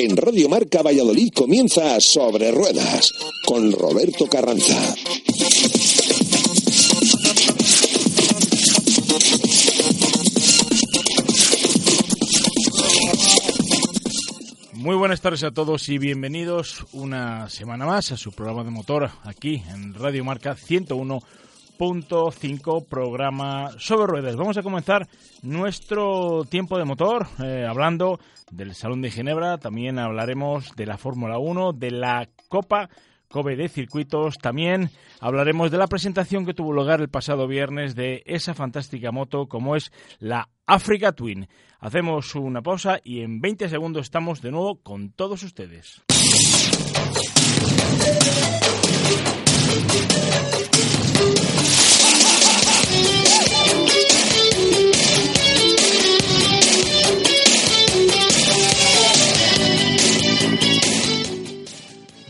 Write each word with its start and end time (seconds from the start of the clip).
En 0.00 0.16
Radio 0.16 0.48
Marca 0.48 0.80
Valladolid 0.80 1.32
comienza 1.34 2.00
Sobre 2.00 2.52
Ruedas 2.52 3.12
con 3.44 3.72
Roberto 3.72 4.28
Carranza. 4.28 4.94
Muy 14.74 14.94
buenas 14.94 15.20
tardes 15.20 15.42
a 15.42 15.50
todos 15.50 15.88
y 15.88 15.98
bienvenidos 15.98 16.84
una 16.92 17.50
semana 17.50 17.84
más 17.84 18.12
a 18.12 18.16
su 18.16 18.30
programa 18.30 18.62
de 18.62 18.70
motor 18.70 19.10
aquí 19.24 19.64
en 19.68 19.94
Radio 19.94 20.24
Marca 20.24 20.54
101.5 21.78 22.86
programa 22.86 23.70
sobre 23.78 24.06
ruedas. 24.06 24.36
Vamos 24.36 24.56
a 24.56 24.62
comenzar 24.62 25.06
nuestro 25.42 26.44
tiempo 26.44 26.76
de 26.76 26.84
motor 26.84 27.26
eh, 27.42 27.66
hablando 27.68 28.18
del 28.50 28.74
Salón 28.74 29.02
de 29.02 29.10
Ginebra, 29.10 29.58
también 29.58 29.98
hablaremos 29.98 30.74
de 30.74 30.86
la 30.86 30.98
Fórmula 30.98 31.38
1, 31.38 31.72
de 31.74 31.90
la 31.90 32.28
Copa 32.48 32.88
Kobe 33.28 33.56
de 33.56 33.68
circuitos. 33.68 34.38
También 34.38 34.90
hablaremos 35.20 35.70
de 35.70 35.78
la 35.78 35.86
presentación 35.86 36.46
que 36.46 36.54
tuvo 36.54 36.72
lugar 36.72 37.00
el 37.00 37.08
pasado 37.08 37.46
viernes 37.46 37.94
de 37.94 38.22
esa 38.26 38.54
fantástica 38.54 39.12
moto 39.12 39.46
como 39.46 39.76
es 39.76 39.92
la 40.18 40.48
Africa 40.66 41.12
Twin. 41.12 41.46
Hacemos 41.78 42.34
una 42.34 42.62
pausa 42.62 42.98
y 43.04 43.20
en 43.20 43.40
20 43.40 43.68
segundos 43.68 44.02
estamos 44.06 44.42
de 44.42 44.50
nuevo 44.50 44.80
con 44.82 45.12
todos 45.12 45.42
ustedes. 45.42 46.02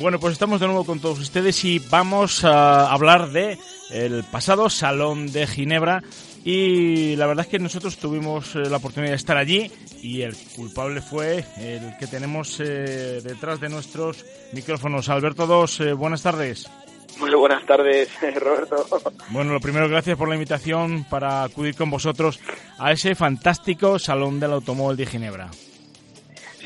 Bueno, 0.00 0.20
pues 0.20 0.34
estamos 0.34 0.60
de 0.60 0.66
nuevo 0.66 0.84
con 0.84 1.00
todos 1.00 1.18
ustedes 1.18 1.64
y 1.64 1.80
vamos 1.80 2.44
a 2.44 2.92
hablar 2.92 3.30
de 3.30 3.58
el 3.90 4.22
pasado 4.22 4.70
Salón 4.70 5.32
de 5.32 5.44
Ginebra 5.46 6.04
y 6.44 7.16
la 7.16 7.26
verdad 7.26 7.44
es 7.44 7.50
que 7.50 7.58
nosotros 7.58 7.96
tuvimos 7.96 8.54
eh, 8.54 8.60
la 8.70 8.76
oportunidad 8.76 9.10
de 9.10 9.16
estar 9.16 9.36
allí 9.36 9.72
y 10.00 10.22
el 10.22 10.36
culpable 10.54 11.00
fue 11.00 11.44
el 11.58 11.96
que 11.98 12.06
tenemos 12.06 12.60
eh, 12.60 13.20
detrás 13.24 13.58
de 13.58 13.68
nuestros 13.68 14.24
micrófonos. 14.52 15.08
Alberto 15.08 15.48
Dos, 15.48 15.80
eh, 15.80 15.92
buenas 15.94 16.22
tardes. 16.22 16.70
Muy 17.18 17.34
buenas 17.34 17.66
tardes, 17.66 18.08
Roberto. 18.36 18.86
Bueno, 19.30 19.52
lo 19.52 19.60
primero, 19.60 19.88
gracias 19.88 20.16
por 20.16 20.28
la 20.28 20.36
invitación 20.36 21.06
para 21.10 21.42
acudir 21.42 21.74
con 21.74 21.90
vosotros 21.90 22.38
a 22.78 22.92
ese 22.92 23.16
fantástico 23.16 23.98
Salón 23.98 24.38
del 24.38 24.52
Automóvil 24.52 24.96
de 24.96 25.06
Ginebra. 25.06 25.50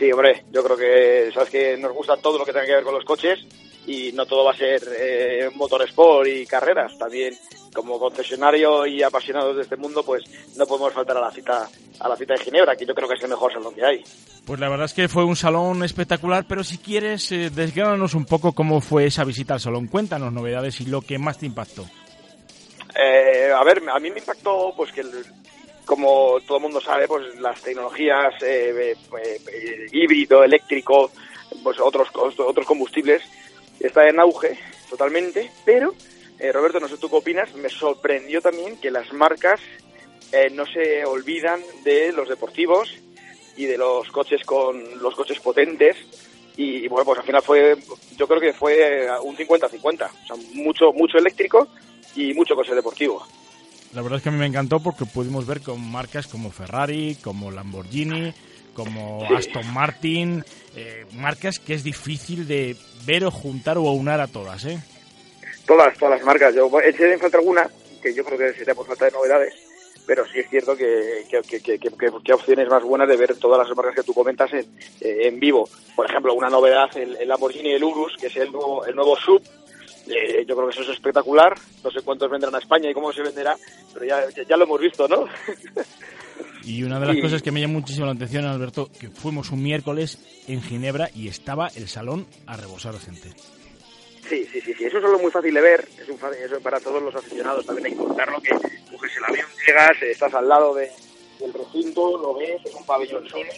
Sí, 0.03 0.11
hombre, 0.11 0.43
yo 0.51 0.65
creo 0.65 0.77
que 0.77 1.31
sabes 1.33 1.49
que 1.49 1.77
nos 1.77 1.93
gusta 1.93 2.17
todo 2.17 2.37
lo 2.37 2.45
que 2.45 2.53
tenga 2.53 2.67
que 2.67 2.75
ver 2.75 2.83
con 2.83 2.95
los 2.95 3.05
coches 3.05 3.39
y 3.87 4.11
no 4.11 4.27
todo 4.27 4.45
va 4.45 4.51
a 4.51 4.57
ser 4.57 4.83
eh, 4.99 5.49
motorsport 5.55 6.27
y 6.27 6.45
carreras. 6.45 6.99
También 6.99 7.39
como 7.73 8.01
concesionario 8.01 8.85
y 8.85 9.01
apasionados 9.01 9.55
de 9.55 9.63
este 9.63 9.77
mundo, 9.77 10.03
pues 10.03 10.25
no 10.57 10.67
podemos 10.67 10.93
faltar 10.93 11.19
a 11.19 11.21
la 11.21 11.31
cita 11.31 11.69
a 12.01 12.09
la 12.09 12.17
cita 12.17 12.35
de 12.35 12.41
Ginebra, 12.41 12.75
que 12.75 12.85
yo 12.85 12.97
creo 12.97 13.07
que 13.07 13.15
es 13.15 13.23
el 13.23 13.29
mejor 13.29 13.53
salón 13.53 13.77
que 13.77 13.85
hay. 13.85 14.03
Pues 14.45 14.59
la 14.59 14.69
verdad 14.69 14.87
es 14.87 14.93
que 14.93 15.07
fue 15.07 15.23
un 15.23 15.37
salón 15.37 15.85
espectacular, 15.85 16.47
pero 16.49 16.65
si 16.65 16.79
quieres, 16.79 17.31
eh, 17.31 17.51
desgránanos 17.51 18.15
un 18.15 18.25
poco 18.25 18.55
cómo 18.55 18.81
fue 18.81 19.07
esa 19.07 19.23
visita 19.23 19.55
al 19.55 19.61
salón. 19.61 19.87
Cuéntanos 19.87 20.33
novedades 20.33 20.81
y 20.81 20.87
lo 20.87 21.03
que 21.03 21.21
más 21.21 21.39
te 21.39 21.47
impactó. 21.47 21.87
Eh, 22.99 23.53
a 23.57 23.63
ver, 23.63 23.81
a 23.89 24.01
mí 24.01 24.11
me 24.11 24.19
impactó 24.19 24.75
pues 24.77 24.91
que 24.91 25.03
el, 25.03 25.25
como 25.85 26.39
todo 26.47 26.59
el 26.59 26.63
mundo 26.63 26.81
sabe, 26.81 27.09
pues 27.09 27.35
las 27.41 27.61
tecnologías 27.61 28.35
eh, 28.43 28.95
eh, 29.23 29.87
híbrido, 29.93 30.45
eléctrico, 30.45 31.11
pues 31.63 31.79
otros 31.81 32.09
otros 32.15 32.67
combustibles 32.67 33.23
está 33.81 34.09
en 34.09 34.21
auge 34.21 34.59
totalmente, 34.89 35.51
pero 35.65 35.95
eh, 36.39 36.53
Roberto, 36.53 36.81
no 36.81 36.89
sé 36.89 36.97
tú 36.99 37.09
qué 37.09 37.17
opinas, 37.17 37.55
me 37.55 37.69
sorprendió 37.69 38.41
también 38.41 38.79
que 38.79 38.91
las 38.91 39.13
marcas 39.13 39.61
no 40.53 40.65
se 40.65 41.05
olvidan 41.05 41.61
de 41.85 42.11
los 42.11 42.27
deportivos 42.27 42.95
y 43.55 43.67
de 43.67 43.77
los 43.77 44.11
coches 44.11 44.43
con 44.47 45.03
los 45.03 45.15
coches 45.15 45.39
potentes 45.41 45.95
y, 46.57 46.89
bueno, 46.89 47.05
pues 47.05 47.19
al 47.19 47.27
final 47.27 47.43
fue, 47.43 47.77
yo 48.17 48.27
creo 48.27 48.41
que 48.41 48.55
fue 48.55 49.07
un 49.23 49.37
50-50, 49.37 49.83
o 49.83 50.27
sea, 50.27 50.37
mucho 50.55 50.91
mucho 50.95 51.19
eléctrico 51.19 51.69
y 52.17 52.33
mucho 52.33 52.55
coche 52.55 52.75
deportivo. 52.75 53.27
La 53.93 54.01
verdad 54.01 54.17
es 54.19 54.23
que 54.23 54.31
a 54.31 54.33
mí 54.33 54.39
me 54.39 54.47
encantó 54.47 54.81
porque 54.81 55.05
pudimos 55.05 55.47
ver 55.47 55.61
con 55.61 55.81
marcas 55.81 56.27
como 56.27 56.51
Ferrari, 56.51 57.17
como 57.23 57.51
Lamborghini, 57.51 58.33
como 58.75 59.27
Aston 59.37 59.71
Martin, 59.73 60.43
eh, 60.75 61.05
marcas 61.13 61.59
que 61.59 61.75
es 61.75 61.85
difícil 61.85 62.49
de 62.49 62.75
ver 63.05 63.25
o 63.25 63.31
juntar 63.31 63.77
o 63.77 63.87
aunar 63.87 64.21
a 64.21 64.29
todas, 64.29 64.65
¿eh? 64.65 64.79
Todas, 65.67 65.97
todas 65.99 66.19
las 66.19 66.27
marcas. 66.27 66.55
Yo 66.55 66.71
eché 66.81 67.13
en 67.13 67.21
falta 67.21 67.37
alguna, 67.37 67.69
que 68.03 68.15
yo 68.15 68.25
creo 68.25 68.39
que 68.39 68.55
sería 68.55 68.75
por 68.75 68.87
falta 68.87 69.05
de 69.05 69.13
novedades, 69.13 69.55
pero 70.07 70.25
sí 70.27 70.39
es 70.39 70.49
cierto 70.49 70.75
que, 70.75 71.25
que, 71.29 72.33
opciones 72.33 72.69
más 72.69 72.83
buenas 72.83 73.09
de 73.09 73.17
ver 73.17 73.37
todas 73.37 73.67
las 73.67 73.77
marcas 73.77 73.97
que 73.97 74.03
tú 74.03 74.15
comentas 74.15 74.51
en, 74.55 74.67
eh, 75.03 75.29
en 75.29 75.39
vivo. 75.39 75.69
Por 75.95 76.09
ejemplo, 76.09 76.33
una 76.33 76.49
novedad, 76.49 76.89
el, 76.97 77.17
el 77.17 77.29
Lamborghini 77.29 77.73
el 77.73 77.85
Urus, 77.85 78.17
que 78.19 78.29
es 78.29 78.37
el 78.37 78.51
nuevo, 78.51 78.87
el 78.87 78.97
nuevo 78.97 79.17
sub, 79.17 79.43
eh, 80.09 80.45
yo 80.47 80.57
creo 80.57 80.69
que 80.69 80.75
eso 80.75 80.83
es 80.83 80.97
espectacular. 80.97 81.55
No 81.83 81.91
sé 81.91 82.03
cuántos 82.03 82.31
vendrán 82.31 82.55
a 82.55 82.59
España 82.59 82.91
y 82.91 82.95
cómo 82.95 83.13
se 83.13 83.23
venderá, 83.23 83.57
pero 83.93 84.05
ya, 84.05 84.29
ya 84.31 84.57
lo 84.57 84.65
hemos 84.65 84.81
visto, 84.81 85.09
¿no? 85.09 85.27
Y 86.65 86.85
una 86.85 87.01
de 87.01 87.07
las 87.07 87.21
cosas 87.21 87.43
que 87.43 87.51
me 87.51 87.61
llama 87.61 87.75
muchísimo 87.75 88.07
la 88.07 88.13
atención, 88.13 88.45
Alberto, 88.45 88.89
que 88.99 89.09
fuimos 89.09 89.51
un 89.51 89.63
miércoles 89.63 90.19
en 90.47 90.63
Ginebra 90.63 91.11
y 91.15 91.29
estaba 91.29 91.69
el 91.75 91.89
salón 91.89 92.27
a 92.47 92.57
rebosar 92.57 92.95
de 92.95 93.01
gente. 93.01 93.33
Sí, 94.29 94.47
sí, 94.47 94.61
sí, 94.61 94.73
sí, 94.75 94.85
eso 94.85 94.99
es 94.99 95.05
algo 95.05 95.19
muy 95.19 95.31
fácil 95.31 95.53
de 95.53 95.61
ver, 95.61 95.89
es 96.01 96.09
un, 96.09 96.17
eso 96.17 96.61
para 96.61 96.79
todos 96.79 97.03
los 97.03 97.15
aficionados 97.15 97.67
también 97.67 97.87
hay 97.87 97.93
que 97.93 97.99
contarlo, 97.99 98.41
que 98.41 98.51
coges 98.51 99.17
el 99.17 99.25
avión, 99.25 99.47
llegas, 99.67 100.03
estás 100.03 100.33
al 100.33 100.49
lado 100.49 100.75
de, 100.75 100.89
del 101.41 101.53
recinto, 101.53 102.17
lo 102.17 102.35
ves, 102.35 102.65
es 102.65 102.75
un 102.75 102.87
pabellón 102.87 103.29
solo, 103.29 103.51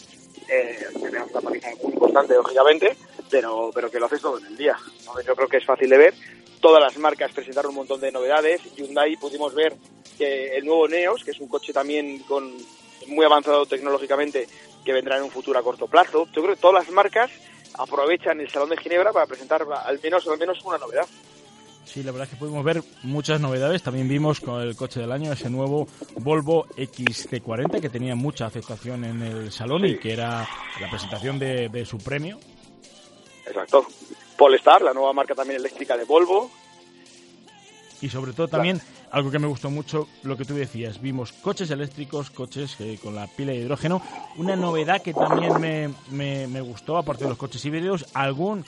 eh, 0.48 0.86
tenemos 1.00 1.30
una 1.30 1.40
paliza 1.42 1.68
muy 1.82 1.92
importante, 1.92 2.34
lógicamente, 2.34 2.96
pero, 3.34 3.72
pero 3.74 3.90
que 3.90 3.98
lo 3.98 4.06
haces 4.06 4.20
todo 4.20 4.38
en 4.38 4.46
el 4.46 4.56
día. 4.56 4.76
Yo 5.26 5.34
creo 5.34 5.48
que 5.48 5.56
es 5.56 5.64
fácil 5.64 5.90
de 5.90 5.98
ver. 5.98 6.14
Todas 6.60 6.80
las 6.80 6.96
marcas 6.98 7.32
presentaron 7.32 7.70
un 7.70 7.78
montón 7.78 8.00
de 8.00 8.12
novedades. 8.12 8.60
Hyundai 8.76 9.16
pudimos 9.16 9.52
ver 9.52 9.74
que 10.16 10.56
el 10.56 10.64
nuevo 10.64 10.86
Neos, 10.86 11.24
que 11.24 11.32
es 11.32 11.40
un 11.40 11.48
coche 11.48 11.72
también 11.72 12.20
con 12.28 12.56
muy 13.08 13.24
avanzado 13.24 13.66
tecnológicamente, 13.66 14.46
que 14.84 14.92
vendrá 14.92 15.16
en 15.16 15.24
un 15.24 15.32
futuro 15.32 15.58
a 15.58 15.64
corto 15.64 15.88
plazo. 15.88 16.28
Yo 16.32 16.42
creo 16.42 16.54
que 16.54 16.60
todas 16.60 16.86
las 16.86 16.94
marcas 16.94 17.28
aprovechan 17.76 18.40
el 18.40 18.48
Salón 18.48 18.70
de 18.70 18.76
Ginebra 18.76 19.12
para 19.12 19.26
presentar 19.26 19.62
al 19.84 20.00
menos, 20.00 20.28
al 20.28 20.38
menos 20.38 20.64
una 20.64 20.78
novedad. 20.78 21.06
Sí, 21.84 22.04
la 22.04 22.12
verdad 22.12 22.28
es 22.28 22.34
que 22.34 22.38
pudimos 22.38 22.64
ver 22.64 22.84
muchas 23.02 23.40
novedades. 23.40 23.82
También 23.82 24.06
vimos 24.06 24.38
con 24.38 24.62
el 24.62 24.76
coche 24.76 25.00
del 25.00 25.10
año 25.10 25.32
ese 25.32 25.50
nuevo 25.50 25.88
Volvo 26.20 26.66
XC40 26.76 27.80
que 27.80 27.88
tenía 27.88 28.14
mucha 28.14 28.46
aceptación 28.46 29.04
en 29.04 29.22
el 29.22 29.50
salón 29.50 29.86
y 29.86 29.98
que 29.98 30.12
era 30.12 30.48
la 30.80 30.88
presentación 30.88 31.40
de, 31.40 31.68
de 31.68 31.84
su 31.84 31.98
premio. 31.98 32.38
Exacto. 33.46 33.86
Polestar, 34.36 34.82
la 34.82 34.92
nueva 34.92 35.12
marca 35.12 35.34
también 35.34 35.60
eléctrica 35.60 35.96
de 35.96 36.04
Volvo. 36.04 36.50
Y 38.00 38.08
sobre 38.08 38.32
todo 38.32 38.48
también, 38.48 38.80
algo 39.10 39.30
que 39.30 39.38
me 39.38 39.46
gustó 39.46 39.70
mucho, 39.70 40.08
lo 40.24 40.36
que 40.36 40.44
tú 40.44 40.54
decías, 40.54 41.00
vimos 41.00 41.32
coches 41.32 41.70
eléctricos, 41.70 42.30
coches 42.30 42.76
eh, 42.80 42.98
con 43.02 43.14
la 43.14 43.26
pila 43.28 43.52
de 43.52 43.58
hidrógeno. 43.58 44.02
Una 44.36 44.56
novedad 44.56 45.00
que 45.00 45.14
también 45.14 45.60
me, 46.10 46.46
me, 46.48 46.60
gustó, 46.60 46.98
aparte 46.98 47.24
de 47.24 47.30
los 47.30 47.38
coches 47.38 47.64
híbridos, 47.64 48.06
algún 48.12 48.64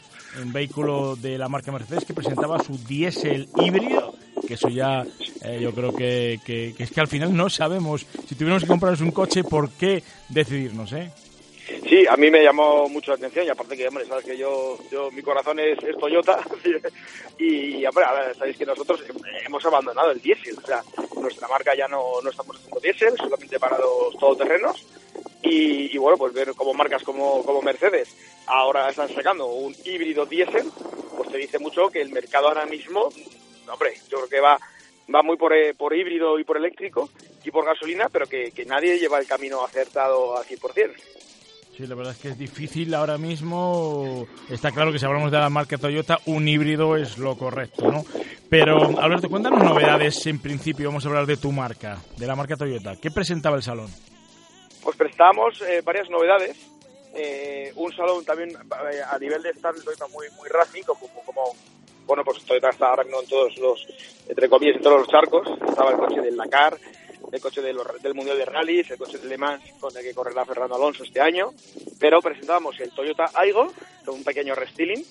vehículo 0.46 1.16
de 1.16 1.36
la 1.36 1.48
marca 1.48 1.72
Mercedes 1.72 2.04
que 2.04 2.14
presentaba 2.14 2.62
su 2.62 2.78
diésel 2.78 3.48
híbrido, 3.56 4.14
que 4.46 4.54
eso 4.54 4.68
ya 4.68 5.04
eh, 5.42 5.58
yo 5.60 5.72
creo 5.72 5.94
que, 5.94 6.40
que, 6.44 6.74
que, 6.76 6.84
es 6.84 6.90
que 6.92 7.00
al 7.00 7.08
final 7.08 7.36
no 7.36 7.50
sabemos, 7.50 8.06
si 8.26 8.36
tuviéramos 8.36 8.62
que 8.62 8.68
comprarnos 8.68 9.00
un 9.00 9.10
coche, 9.10 9.42
por 9.42 9.70
qué 9.70 10.02
decidirnos, 10.28 10.92
¿eh? 10.92 11.10
Sí, 11.88 12.04
a 12.08 12.16
mí 12.16 12.30
me 12.32 12.42
llamó 12.42 12.88
mucho 12.88 13.12
la 13.12 13.16
atención 13.16 13.46
y 13.46 13.48
aparte 13.48 13.76
que, 13.76 13.86
hombre, 13.86 14.04
sabes 14.06 14.24
que 14.24 14.36
yo, 14.36 14.76
yo 14.90 15.08
mi 15.12 15.22
corazón 15.22 15.60
es, 15.60 15.78
Toyota 16.00 16.40
y, 17.38 17.86
hombre, 17.86 18.04
sabéis 18.36 18.56
que 18.56 18.66
nosotros 18.66 19.04
hemos 19.44 19.64
abandonado 19.64 20.10
el 20.10 20.20
diésel, 20.20 20.56
o 20.58 20.66
sea, 20.66 20.82
nuestra 21.20 21.46
marca 21.46 21.76
ya 21.76 21.86
no, 21.86 22.20
no 22.22 22.30
estamos 22.30 22.56
haciendo 22.56 22.80
diésel, 22.80 23.16
solamente 23.16 23.60
para 23.60 23.78
los 23.78 24.18
todoterrenos 24.18 24.84
Y, 25.42 25.96
bueno, 25.98 26.18
pues 26.18 26.32
ver 26.32 26.52
como 26.54 26.74
marcas 26.74 27.04
como, 27.04 27.44
como 27.44 27.62
Mercedes 27.62 28.16
ahora 28.46 28.88
están 28.88 29.08
sacando 29.08 29.46
un 29.46 29.72
híbrido 29.84 30.26
diésel, 30.26 30.68
pues 31.16 31.30
te 31.30 31.38
dice 31.38 31.60
mucho 31.60 31.88
que 31.88 32.00
el 32.00 32.10
mercado 32.10 32.48
ahora 32.48 32.66
mismo, 32.66 33.12
hombre, 33.70 33.94
yo 34.08 34.18
creo 34.18 34.28
que 34.28 34.40
va 34.40 34.58
va 35.14 35.22
muy 35.22 35.36
por, 35.36 35.52
eh, 35.52 35.72
por 35.72 35.94
híbrido 35.94 36.36
y 36.40 36.42
por 36.42 36.56
eléctrico 36.56 37.08
y 37.44 37.52
por 37.52 37.64
gasolina, 37.64 38.08
pero 38.08 38.26
que, 38.26 38.50
que 38.50 38.64
nadie 38.64 38.98
lleva 38.98 39.20
el 39.20 39.26
camino 39.28 39.64
acertado 39.64 40.36
al 40.36 40.44
100%. 40.44 40.90
Sí, 41.76 41.86
la 41.86 41.94
verdad 41.94 42.14
es 42.14 42.18
que 42.18 42.28
es 42.28 42.38
difícil 42.38 42.94
ahora 42.94 43.18
mismo. 43.18 44.26
Está 44.48 44.70
claro 44.70 44.92
que 44.92 44.98
si 44.98 45.04
hablamos 45.04 45.30
de 45.30 45.36
la 45.36 45.50
marca 45.50 45.76
Toyota, 45.76 46.18
un 46.24 46.48
híbrido 46.48 46.96
es 46.96 47.18
lo 47.18 47.36
correcto, 47.36 47.92
¿no? 47.92 48.02
Pero, 48.48 48.98
Alberto, 48.98 49.28
cuéntanos 49.28 49.62
novedades 49.62 50.26
en 50.26 50.40
principio. 50.40 50.88
Vamos 50.88 51.04
a 51.04 51.08
hablar 51.08 51.26
de 51.26 51.36
tu 51.36 51.52
marca, 51.52 51.98
de 52.16 52.26
la 52.26 52.34
marca 52.34 52.56
Toyota. 52.56 52.96
¿Qué 52.96 53.10
presentaba 53.10 53.56
el 53.56 53.62
salón? 53.62 53.90
Pues 54.82 54.96
prestamos 54.96 55.60
eh, 55.60 55.82
varias 55.84 56.08
novedades. 56.08 56.56
Eh, 57.14 57.72
un 57.76 57.92
salón 57.94 58.24
también 58.24 58.52
eh, 58.52 59.00
a 59.10 59.18
nivel 59.18 59.42
de 59.42 59.50
stand 59.50 59.84
Toyota 59.84 60.06
muy, 60.06 60.28
muy 60.38 60.48
racing, 60.48 60.82
como, 60.82 61.08
como, 61.26 61.42
bueno, 62.06 62.24
pues 62.24 62.42
Toyota 62.46 62.70
está 62.70 62.86
ahora 62.86 63.04
mismo 63.04 63.20
en 63.20 63.28
todos 63.28 63.58
los, 63.58 63.86
entre 64.26 64.48
comillas, 64.48 64.76
en 64.76 64.82
todos 64.82 65.00
los 65.00 65.08
charcos. 65.08 65.46
Estaba 65.68 65.90
el 65.90 65.98
coche 65.98 66.22
del 66.22 66.38
Dakar, 66.38 66.78
el 67.32 67.40
coche 67.40 67.60
del 67.60 68.14
Mundial 68.14 68.38
de 68.38 68.44
Rallys, 68.44 68.90
el 68.90 68.98
coche 68.98 69.18
de 69.18 69.28
Le 69.28 69.38
Mans 69.38 69.62
con 69.80 69.96
el 69.96 70.02
que 70.02 70.14
correrá 70.14 70.44
Fernando 70.44 70.76
Alonso 70.76 71.04
este 71.04 71.20
año, 71.20 71.52
pero 71.98 72.20
presentábamos 72.20 72.78
el 72.80 72.90
Toyota 72.90 73.30
Aigo, 73.34 73.72
con 74.04 74.14
un 74.14 74.24
pequeño 74.24 74.54
restyling, 74.54 75.04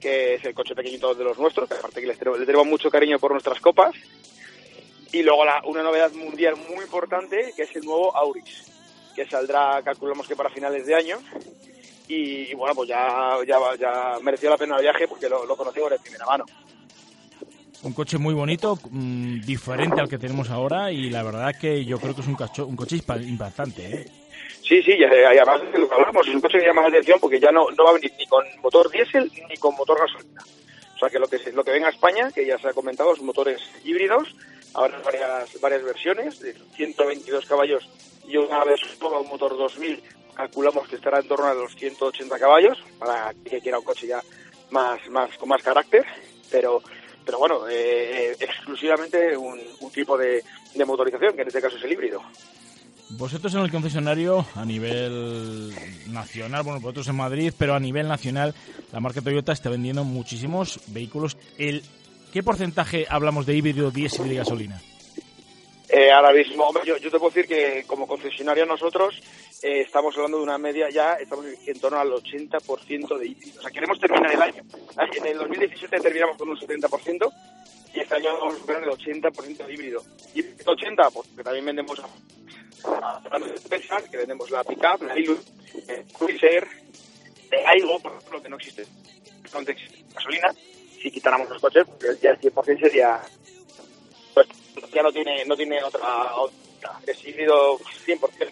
que 0.00 0.34
es 0.34 0.44
el 0.44 0.54
coche 0.54 0.74
pequeñito 0.74 1.14
de 1.14 1.24
los 1.24 1.38
nuestros, 1.38 1.68
que 1.68 1.76
aparte 1.76 2.00
que 2.00 2.06
le 2.06 2.14
tenemos, 2.14 2.66
mucho 2.66 2.90
cariño 2.90 3.18
por 3.18 3.32
nuestras 3.32 3.60
copas, 3.60 3.94
y 5.12 5.22
luego 5.22 5.42
una 5.64 5.82
novedad 5.82 6.12
mundial 6.12 6.56
muy 6.56 6.84
importante, 6.84 7.52
que 7.56 7.62
es 7.62 7.76
el 7.76 7.84
nuevo 7.84 8.14
Auris, 8.14 8.70
que 9.14 9.28
saldrá, 9.28 9.82
calculamos 9.82 10.28
que 10.28 10.36
para 10.36 10.50
finales 10.50 10.86
de 10.86 10.94
año, 10.94 11.18
y, 12.08 12.54
bueno, 12.54 12.74
pues 12.74 12.88
ya, 12.88 13.36
ya, 13.46 13.58
ya 13.78 14.18
mereció 14.22 14.48
la 14.48 14.56
pena 14.56 14.76
el 14.76 14.82
viaje 14.82 15.06
porque 15.06 15.28
lo, 15.28 15.44
lo 15.44 15.56
conocimos 15.56 15.90
de 15.90 15.98
primera 15.98 16.24
mano. 16.24 16.46
Un 17.82 17.92
coche 17.92 18.18
muy 18.18 18.34
bonito, 18.34 18.78
mm, 18.90 19.40
diferente 19.40 20.00
al 20.00 20.08
que 20.08 20.18
tenemos 20.18 20.50
ahora 20.50 20.90
y 20.90 21.10
la 21.10 21.22
verdad 21.22 21.54
que 21.58 21.84
yo 21.84 21.98
creo 21.98 22.14
que 22.14 22.22
es 22.22 22.26
un, 22.26 22.34
cacho, 22.34 22.66
un 22.66 22.74
coche 22.74 22.96
impactante. 22.96 23.86
¿eh? 23.86 24.06
Sí, 24.62 24.82
sí, 24.82 24.92
y 24.98 25.04
además 25.04 25.62
de 25.72 25.78
lo 25.78 25.92
hablamos, 25.92 26.26
es 26.26 26.34
un 26.34 26.40
coche 26.40 26.58
que 26.58 26.66
llama 26.66 26.82
la 26.82 26.88
atención 26.88 27.18
porque 27.20 27.38
ya 27.38 27.52
no, 27.52 27.70
no 27.70 27.84
va 27.84 27.90
a 27.90 27.94
venir 27.94 28.12
ni 28.18 28.26
con 28.26 28.44
motor 28.62 28.90
diésel 28.90 29.30
ni 29.48 29.56
con 29.56 29.74
motor 29.76 29.98
gasolina. 29.98 30.42
O 30.94 30.98
sea 30.98 31.08
que 31.08 31.18
lo 31.20 31.28
que, 31.28 31.38
lo 31.52 31.62
que 31.62 31.70
venga 31.70 31.86
a 31.86 31.90
España, 31.90 32.30
que 32.34 32.44
ya 32.44 32.58
se 32.58 32.68
ha 32.68 32.72
comentado, 32.72 33.14
son 33.14 33.26
motores 33.26 33.60
híbridos, 33.84 34.34
ahora 34.74 35.00
varias, 35.04 35.60
varias 35.60 35.84
versiones, 35.84 36.40
de 36.40 36.54
122 36.74 37.46
caballos 37.46 37.88
y 38.26 38.36
una 38.36 38.64
vez 38.64 38.80
un 39.00 39.28
motor 39.28 39.56
2000, 39.56 40.02
calculamos 40.34 40.88
que 40.88 40.96
estará 40.96 41.20
en 41.20 41.28
torno 41.28 41.46
a 41.46 41.54
los 41.54 41.74
180 41.76 42.38
caballos, 42.38 42.78
para 42.98 43.32
que 43.44 43.60
quiera 43.60 43.78
un 43.78 43.84
coche 43.84 44.08
ya 44.08 44.20
más, 44.70 44.98
más 45.08 45.36
con 45.38 45.48
más 45.48 45.62
carácter, 45.62 46.04
pero 46.50 46.82
pero 47.28 47.40
bueno, 47.40 47.68
eh, 47.68 48.34
exclusivamente 48.40 49.36
un, 49.36 49.60
tipo 49.92 50.16
de, 50.16 50.42
motorización, 50.86 51.36
que 51.36 51.42
en 51.42 51.48
este 51.48 51.60
caso 51.60 51.76
es 51.76 51.84
el 51.84 51.92
híbrido. 51.92 52.22
Vosotros 53.10 53.54
en 53.54 53.60
el 53.60 53.70
concesionario 53.70 54.46
a 54.54 54.64
nivel 54.64 55.70
nacional, 56.10 56.62
bueno, 56.62 56.80
vosotros 56.80 57.06
en 57.08 57.16
Madrid, 57.16 57.52
pero 57.58 57.74
a 57.74 57.80
nivel 57.80 58.08
nacional, 58.08 58.54
la 58.94 59.00
marca 59.00 59.20
Toyota 59.20 59.52
está 59.52 59.68
vendiendo 59.68 60.04
muchísimos 60.04 60.80
vehículos. 60.86 61.36
El, 61.58 61.82
¿Qué 62.32 62.42
porcentaje 62.42 63.04
hablamos 63.10 63.44
de 63.44 63.56
híbrido, 63.56 63.90
diésel 63.90 64.24
y 64.24 64.30
de 64.30 64.36
gasolina? 64.36 64.80
Eh, 65.90 66.10
ahora 66.10 66.32
mismo, 66.32 66.72
yo, 66.86 66.96
yo, 66.96 67.10
te 67.10 67.18
puedo 67.18 67.30
decir 67.30 67.46
que 67.46 67.84
como 67.86 68.06
concesionario 68.06 68.64
nosotros 68.64 69.20
eh, 69.62 69.80
estamos 69.80 70.14
hablando 70.16 70.38
de 70.38 70.44
una 70.44 70.58
media 70.58 70.88
ya, 70.90 71.14
estamos 71.14 71.46
en 71.66 71.80
torno 71.80 71.98
al 71.98 72.10
80% 72.10 73.18
de 73.18 73.26
híbrido. 73.26 73.58
O 73.58 73.62
sea, 73.62 73.70
queremos 73.70 73.98
terminar 73.98 74.32
el 74.32 74.42
año. 74.42 74.62
En 75.16 75.26
el 75.26 75.38
2017 75.38 76.00
terminamos 76.00 76.36
con 76.36 76.48
un 76.48 76.56
70% 76.56 77.32
y 77.94 78.00
este 78.00 78.14
año 78.14 78.38
vamos 78.38 78.54
a 78.54 78.58
superar 78.58 78.82
el 78.84 78.90
80% 78.90 79.66
de 79.66 79.72
híbrido. 79.72 80.02
¿Y 80.34 80.40
el 80.40 80.58
80%? 80.58 81.12
Porque 81.12 81.42
también 81.42 81.64
vendemos 81.64 81.98
a 82.00 83.36
empresas, 83.36 84.02
que 84.08 84.16
vendemos 84.16 84.50
la 84.50 84.62
pickup, 84.64 85.02
la 85.02 85.18
Ilu, 85.18 85.38
el 85.88 86.04
Cruiser, 86.12 86.68
el 87.50 87.66
Aigo, 87.66 87.98
por 88.00 88.12
ejemplo, 88.12 88.42
que 88.42 88.48
no 88.48 88.56
existe. 88.56 88.86
Entonces, 89.44 89.76
gasolina, 90.14 90.54
si 91.02 91.10
quitáramos 91.10 91.48
los 91.48 91.60
coches, 91.60 91.86
pues 91.98 92.20
ya 92.20 92.30
el 92.30 92.40
100% 92.40 92.80
sería 92.80 93.20
ya 94.92 95.02
no 95.02 95.12
tiene, 95.12 95.44
no 95.44 95.56
tiene 95.56 95.82
otra. 95.82 96.02
Es 97.06 97.24
híbrido 97.24 97.78
100%. 97.78 98.50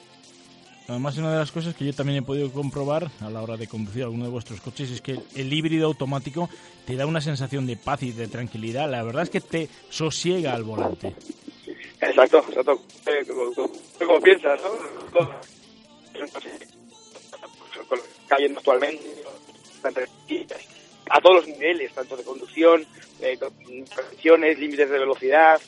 Además, 0.89 1.19
una 1.19 1.33
de 1.33 1.39
las 1.39 1.51
cosas 1.51 1.75
que 1.75 1.85
yo 1.85 1.93
también 1.93 2.19
he 2.19 2.23
podido 2.23 2.53
comprobar 2.53 3.11
a 3.21 3.31
la 3.31 3.43
hora 3.43 3.57
de 3.57 3.67
conducir 3.67 4.05
alguno 4.05 4.25
de 4.25 4.31
vuestros 4.31 4.61
coches 4.61 4.91
es 4.91 5.01
que 5.01 5.19
el 5.35 5.53
híbrido 5.53 5.87
automático 5.87 6.49
te 6.87 6.95
da 6.95 7.07
una 7.07 7.21
sensación 7.21 7.67
de 7.67 7.77
paz 7.77 8.03
y 8.03 8.13
de 8.13 8.29
tranquilidad. 8.29 8.89
La 8.91 9.03
verdad 9.03 9.25
es 9.25 9.31
que 9.31 9.41
te 9.41 9.69
sosiega 9.91 10.55
al 10.55 10.63
volante. 10.63 11.15
Exacto, 12.01 12.39
exacto. 12.49 12.83
Eh, 13.07 13.27
como, 13.99 14.21
piensas, 14.21 14.61
¿no? 14.63 14.71
cayendo 18.29 18.59
actualmente 18.59 19.17
a 21.09 21.21
todos 21.21 21.37
los 21.37 21.47
niveles, 21.47 21.93
tanto 21.93 22.17
de 22.17 22.25
conducción, 22.25 22.87
eh, 23.21 23.39
límites 24.57 24.91
de 24.91 24.99
velocidad, 24.99 25.61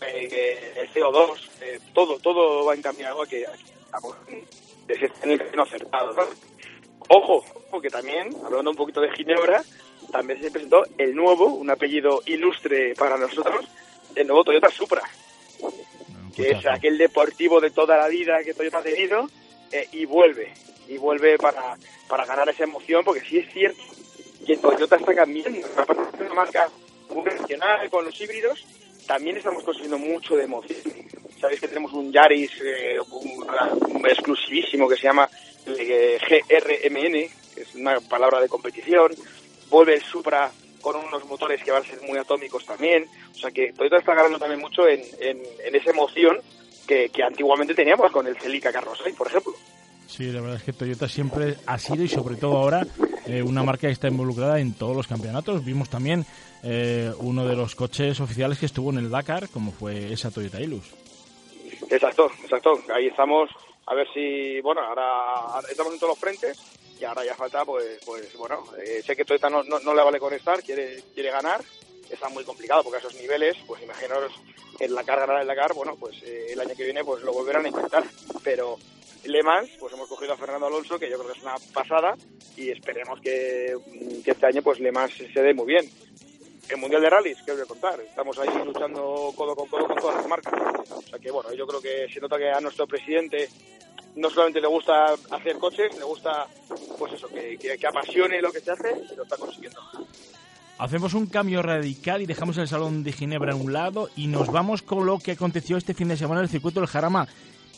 eh, 0.00 0.72
el 0.76 0.92
CO2, 0.92 1.38
eh, 1.60 1.80
todo, 1.94 2.18
todo 2.18 2.64
va 2.64 2.74
encaminado 2.74 3.22
a 3.22 3.26
que, 3.26 3.44
en 4.88 5.30
el 5.30 5.38
camino 5.38 5.62
acertado. 5.62 6.14
Ojo, 7.08 7.44
porque 7.70 7.88
también, 7.88 8.34
hablando 8.44 8.70
un 8.70 8.76
poquito 8.76 9.00
de 9.00 9.10
Ginebra, 9.12 9.62
también 10.10 10.40
se 10.40 10.50
presentó 10.50 10.84
el 10.98 11.14
nuevo, 11.14 11.46
un 11.46 11.70
apellido 11.70 12.22
ilustre 12.26 12.94
para 12.94 13.16
nosotros, 13.16 13.66
el 14.14 14.26
nuevo 14.26 14.44
Toyota 14.44 14.68
Supra, 14.70 15.02
que 16.34 16.50
es 16.50 16.66
aquel 16.66 16.98
deportivo 16.98 17.60
de 17.60 17.70
toda 17.70 17.96
la 17.96 18.08
vida 18.08 18.42
que 18.44 18.54
Toyota 18.54 18.78
ha 18.78 18.82
tenido, 18.82 19.28
eh, 19.72 19.88
y 19.92 20.04
vuelve, 20.04 20.52
y 20.88 20.96
vuelve 20.96 21.38
para, 21.38 21.76
para 22.08 22.24
ganar 22.24 22.48
esa 22.48 22.64
emoción, 22.64 23.04
porque 23.04 23.20
sí 23.20 23.38
es 23.38 23.52
cierto 23.52 23.82
que 24.46 24.56
Toyota 24.56 24.96
está 24.96 25.14
cambiando, 25.14 25.66
aparte 25.76 26.18
de 26.18 26.24
una 26.24 26.34
marca 26.34 26.68
muy 27.10 27.24
regional 27.24 27.90
con 27.90 28.04
los 28.04 28.20
híbridos, 28.20 28.64
también 29.06 29.36
estamos 29.36 29.62
consiguiendo 29.64 29.98
mucho 29.98 30.36
de 30.36 30.44
emoción. 30.44 30.78
Sabéis 31.40 31.60
que 31.60 31.68
tenemos 31.68 31.92
un 31.92 32.12
Yaris 32.12 32.50
eh, 32.62 32.96
exclusivísimo 34.08 34.88
que 34.88 34.96
se 34.96 35.02
llama 35.02 35.28
eh, 35.66 36.18
GRMN, 36.20 37.12
que 37.54 37.62
es 37.62 37.74
una 37.74 38.00
palabra 38.00 38.40
de 38.40 38.48
competición. 38.48 39.12
Vuelve 39.68 39.94
el 39.94 40.02
Supra 40.02 40.50
con 40.80 40.96
unos 40.96 41.24
motores 41.26 41.62
que 41.62 41.72
van 41.72 41.82
a 41.82 41.86
ser 41.86 42.00
muy 42.02 42.16
atómicos 42.16 42.64
también. 42.64 43.06
O 43.32 43.34
sea 43.34 43.50
que 43.50 43.72
Toyota 43.72 43.96
está 43.96 44.14
ganando 44.14 44.38
también 44.38 44.60
mucho 44.60 44.86
en, 44.88 45.00
esa 45.00 45.90
emoción 45.90 46.38
que, 46.86 47.10
antiguamente 47.24 47.74
teníamos 47.74 48.12
con 48.12 48.26
el 48.26 48.36
Celica 48.38 48.72
Carrosay, 48.72 49.12
por 49.12 49.26
ejemplo. 49.26 49.52
Sí, 50.06 50.30
la 50.30 50.40
verdad 50.40 50.58
es 50.58 50.62
que 50.62 50.72
Toyota 50.72 51.08
siempre 51.08 51.56
ha 51.66 51.78
sido 51.78 52.04
y 52.04 52.08
sobre 52.08 52.36
todo 52.36 52.56
ahora 52.56 52.86
eh, 53.26 53.42
una 53.42 53.64
marca 53.64 53.88
que 53.88 53.92
está 53.92 54.06
involucrada 54.06 54.60
en 54.60 54.74
todos 54.74 54.94
los 54.94 55.08
campeonatos. 55.08 55.64
Vimos 55.64 55.90
también 55.90 56.24
eh, 56.62 57.12
uno 57.18 57.44
de 57.44 57.56
los 57.56 57.74
coches 57.74 58.20
oficiales 58.20 58.58
que 58.58 58.66
estuvo 58.66 58.90
en 58.90 58.98
el 58.98 59.10
Dakar, 59.10 59.48
como 59.48 59.72
fue 59.72 60.12
esa 60.12 60.30
Toyota 60.30 60.60
Hilux. 60.60 60.86
Exacto, 61.90 62.30
exacto. 62.42 62.82
Ahí 62.92 63.06
estamos. 63.06 63.50
A 63.86 63.94
ver 63.94 64.08
si, 64.12 64.60
bueno, 64.60 64.80
ahora 64.80 65.60
estamos 65.70 65.92
en 65.92 66.00
todos 66.00 66.12
los 66.12 66.18
frentes 66.18 66.58
y 66.98 67.04
ahora 67.04 67.24
ya 67.24 67.34
falta, 67.34 67.64
pues, 67.64 68.00
pues 68.04 68.36
bueno, 68.36 68.64
eh, 68.84 69.02
sé 69.04 69.14
que 69.14 69.24
Toyota 69.24 69.48
no, 69.48 69.62
no, 69.62 69.94
le 69.94 70.02
vale 70.02 70.18
con 70.18 70.32
estar, 70.32 70.62
quiere, 70.62 71.02
quiere 71.14 71.30
ganar. 71.30 71.62
Está 72.10 72.28
muy 72.28 72.44
complicado 72.44 72.82
porque 72.82 72.96
a 72.96 73.00
esos 73.00 73.14
niveles, 73.14 73.56
pues 73.66 73.82
imaginaros 73.82 74.32
en 74.78 74.94
la 74.94 75.04
carga 75.04 75.38
del 75.38 75.46
Dakar, 75.46 75.74
bueno, 75.74 75.96
pues 75.98 76.22
el 76.22 76.58
año 76.60 76.74
que 76.76 76.84
viene 76.84 77.04
pues 77.04 77.22
lo 77.22 77.32
volverán 77.32 77.64
a 77.64 77.68
intentar. 77.68 78.04
Pero 78.42 78.78
le 79.24 79.42
Mans, 79.42 79.70
pues 79.78 79.92
hemos 79.92 80.08
cogido 80.08 80.32
a 80.32 80.36
Fernando 80.36 80.66
Alonso, 80.66 80.98
que 80.98 81.10
yo 81.10 81.18
creo 81.18 81.32
que 81.32 81.38
es 81.38 81.44
una 81.44 81.56
pasada, 81.72 82.16
y 82.56 82.70
esperemos 82.70 83.20
que, 83.20 83.76
este 84.24 84.46
año 84.46 84.62
pues 84.62 84.80
Le 84.80 84.92
Mans 84.92 85.12
se 85.14 85.42
dé 85.42 85.54
muy 85.54 85.66
bien. 85.66 85.90
El 86.68 86.78
Mundial 86.78 87.02
de 87.02 87.10
Rallys, 87.10 87.38
¿qué 87.44 87.52
os 87.52 87.58
voy 87.58 87.64
a 87.64 87.68
contar? 87.68 88.00
Estamos 88.00 88.38
ahí 88.38 88.48
luchando 88.64 89.32
codo 89.36 89.54
con 89.54 89.68
codo 89.68 89.86
con 89.86 89.96
todas 89.96 90.16
las 90.16 90.26
marcas. 90.26 90.54
O 90.90 91.02
sea 91.02 91.18
que 91.18 91.30
bueno, 91.30 91.52
yo 91.52 91.66
creo 91.66 91.80
que 91.80 92.12
se 92.12 92.20
nota 92.20 92.36
que 92.36 92.50
a 92.50 92.60
nuestro 92.60 92.86
presidente 92.86 93.48
no 94.16 94.30
solamente 94.30 94.60
le 94.60 94.66
gusta 94.66 95.14
hacer 95.30 95.58
coches, 95.58 95.96
le 95.96 96.04
gusta 96.04 96.46
pues 96.98 97.12
eso, 97.12 97.28
que, 97.28 97.56
que, 97.58 97.86
apasione 97.86 98.40
lo 98.40 98.50
que 98.50 98.60
se 98.60 98.72
hace 98.72 98.94
y 99.12 99.16
lo 99.16 99.22
está 99.22 99.36
consiguiendo. 99.36 99.80
Hacemos 100.78 101.14
un 101.14 101.26
cambio 101.26 101.62
radical 101.62 102.22
y 102.22 102.26
dejamos 102.26 102.58
el 102.58 102.68
Salón 102.68 103.02
de 103.04 103.12
Ginebra 103.12 103.52
a 103.52 103.56
un 103.56 103.72
lado 103.72 104.10
y 104.16 104.26
nos 104.26 104.50
vamos 104.50 104.82
con 104.82 105.06
lo 105.06 105.18
que 105.18 105.32
aconteció 105.32 105.76
este 105.76 105.94
fin 105.94 106.08
de 106.08 106.16
semana 106.16 106.40
en 106.40 106.44
el 106.44 106.50
circuito 106.50 106.80
del 106.80 106.88
Jarama 106.88 107.28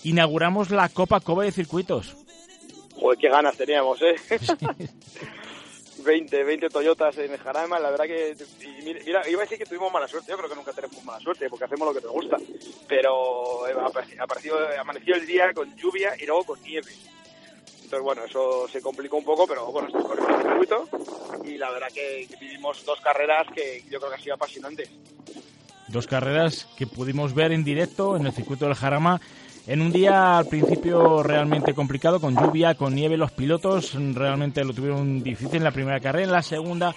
inauguramos 0.04 0.70
la 0.70 0.88
Copa 0.88 1.20
Coba 1.20 1.44
de 1.44 1.52
Circuitos. 1.52 2.16
Joder, 2.94 3.18
qué 3.18 3.28
ganas 3.28 3.56
teníamos, 3.56 4.00
¿eh? 4.02 4.16
20, 6.04 6.44
20 6.44 6.68
Toyotas 6.68 7.18
en 7.18 7.32
el 7.32 7.38
Jarama, 7.38 7.78
la 7.78 7.90
verdad 7.90 8.06
que, 8.06 8.36
mira, 8.84 9.00
iba 9.28 9.40
a 9.40 9.44
decir 9.44 9.58
que 9.58 9.66
tuvimos 9.66 9.92
mala 9.92 10.08
suerte, 10.08 10.30
yo 10.30 10.36
creo 10.36 10.48
que 10.48 10.56
nunca 10.56 10.72
tenemos 10.72 11.04
mala 11.04 11.20
suerte, 11.20 11.48
porque 11.48 11.64
hacemos 11.64 11.88
lo 11.88 11.94
que 11.94 12.06
nos 12.06 12.12
gusta, 12.12 12.36
pero 12.86 13.68
eh, 13.68 13.74
apareció, 14.18 14.54
amaneció 14.80 15.14
el 15.16 15.26
día 15.26 15.52
con 15.52 15.74
lluvia 15.76 16.14
y 16.18 16.26
luego 16.26 16.44
con 16.44 16.62
nieve. 16.62 16.92
Entonces, 17.88 18.04
bueno, 18.04 18.24
eso 18.24 18.68
se 18.68 18.82
complicó 18.82 19.16
un 19.16 19.24
poco, 19.24 19.46
pero 19.46 19.64
bueno, 19.72 19.88
estoy 19.88 20.02
corriendo 20.02 20.36
el 20.36 20.42
circuito 20.42 20.88
y 21.44 21.56
la 21.56 21.70
verdad 21.70 21.88
que, 21.92 22.28
vivimos 22.38 22.84
dos 22.84 23.00
carreras 23.00 23.46
que 23.54 23.82
yo 23.88 23.98
creo 23.98 24.10
que 24.10 24.16
han 24.16 24.22
sido 24.22 24.34
apasionantes. 24.34 24.90
Dos 25.88 26.06
carreras 26.06 26.68
que 26.76 26.86
pudimos 26.86 27.34
ver 27.34 27.50
en 27.50 27.64
directo 27.64 28.16
en 28.16 28.26
el 28.26 28.32
circuito 28.32 28.66
del 28.66 28.74
Jarama 28.74 29.22
en 29.68 29.82
un 29.82 29.92
día 29.92 30.38
al 30.38 30.46
principio 30.46 31.22
realmente 31.22 31.74
complicado, 31.74 32.20
con 32.20 32.34
lluvia, 32.34 32.74
con 32.74 32.94
nieve, 32.94 33.18
los 33.18 33.32
pilotos 33.32 33.92
realmente 34.14 34.64
lo 34.64 34.72
tuvieron 34.72 35.22
difícil 35.22 35.58
en 35.58 35.64
la 35.64 35.70
primera 35.70 36.00
carrera. 36.00 36.24
En 36.24 36.32
la 36.32 36.42
segunda 36.42 36.94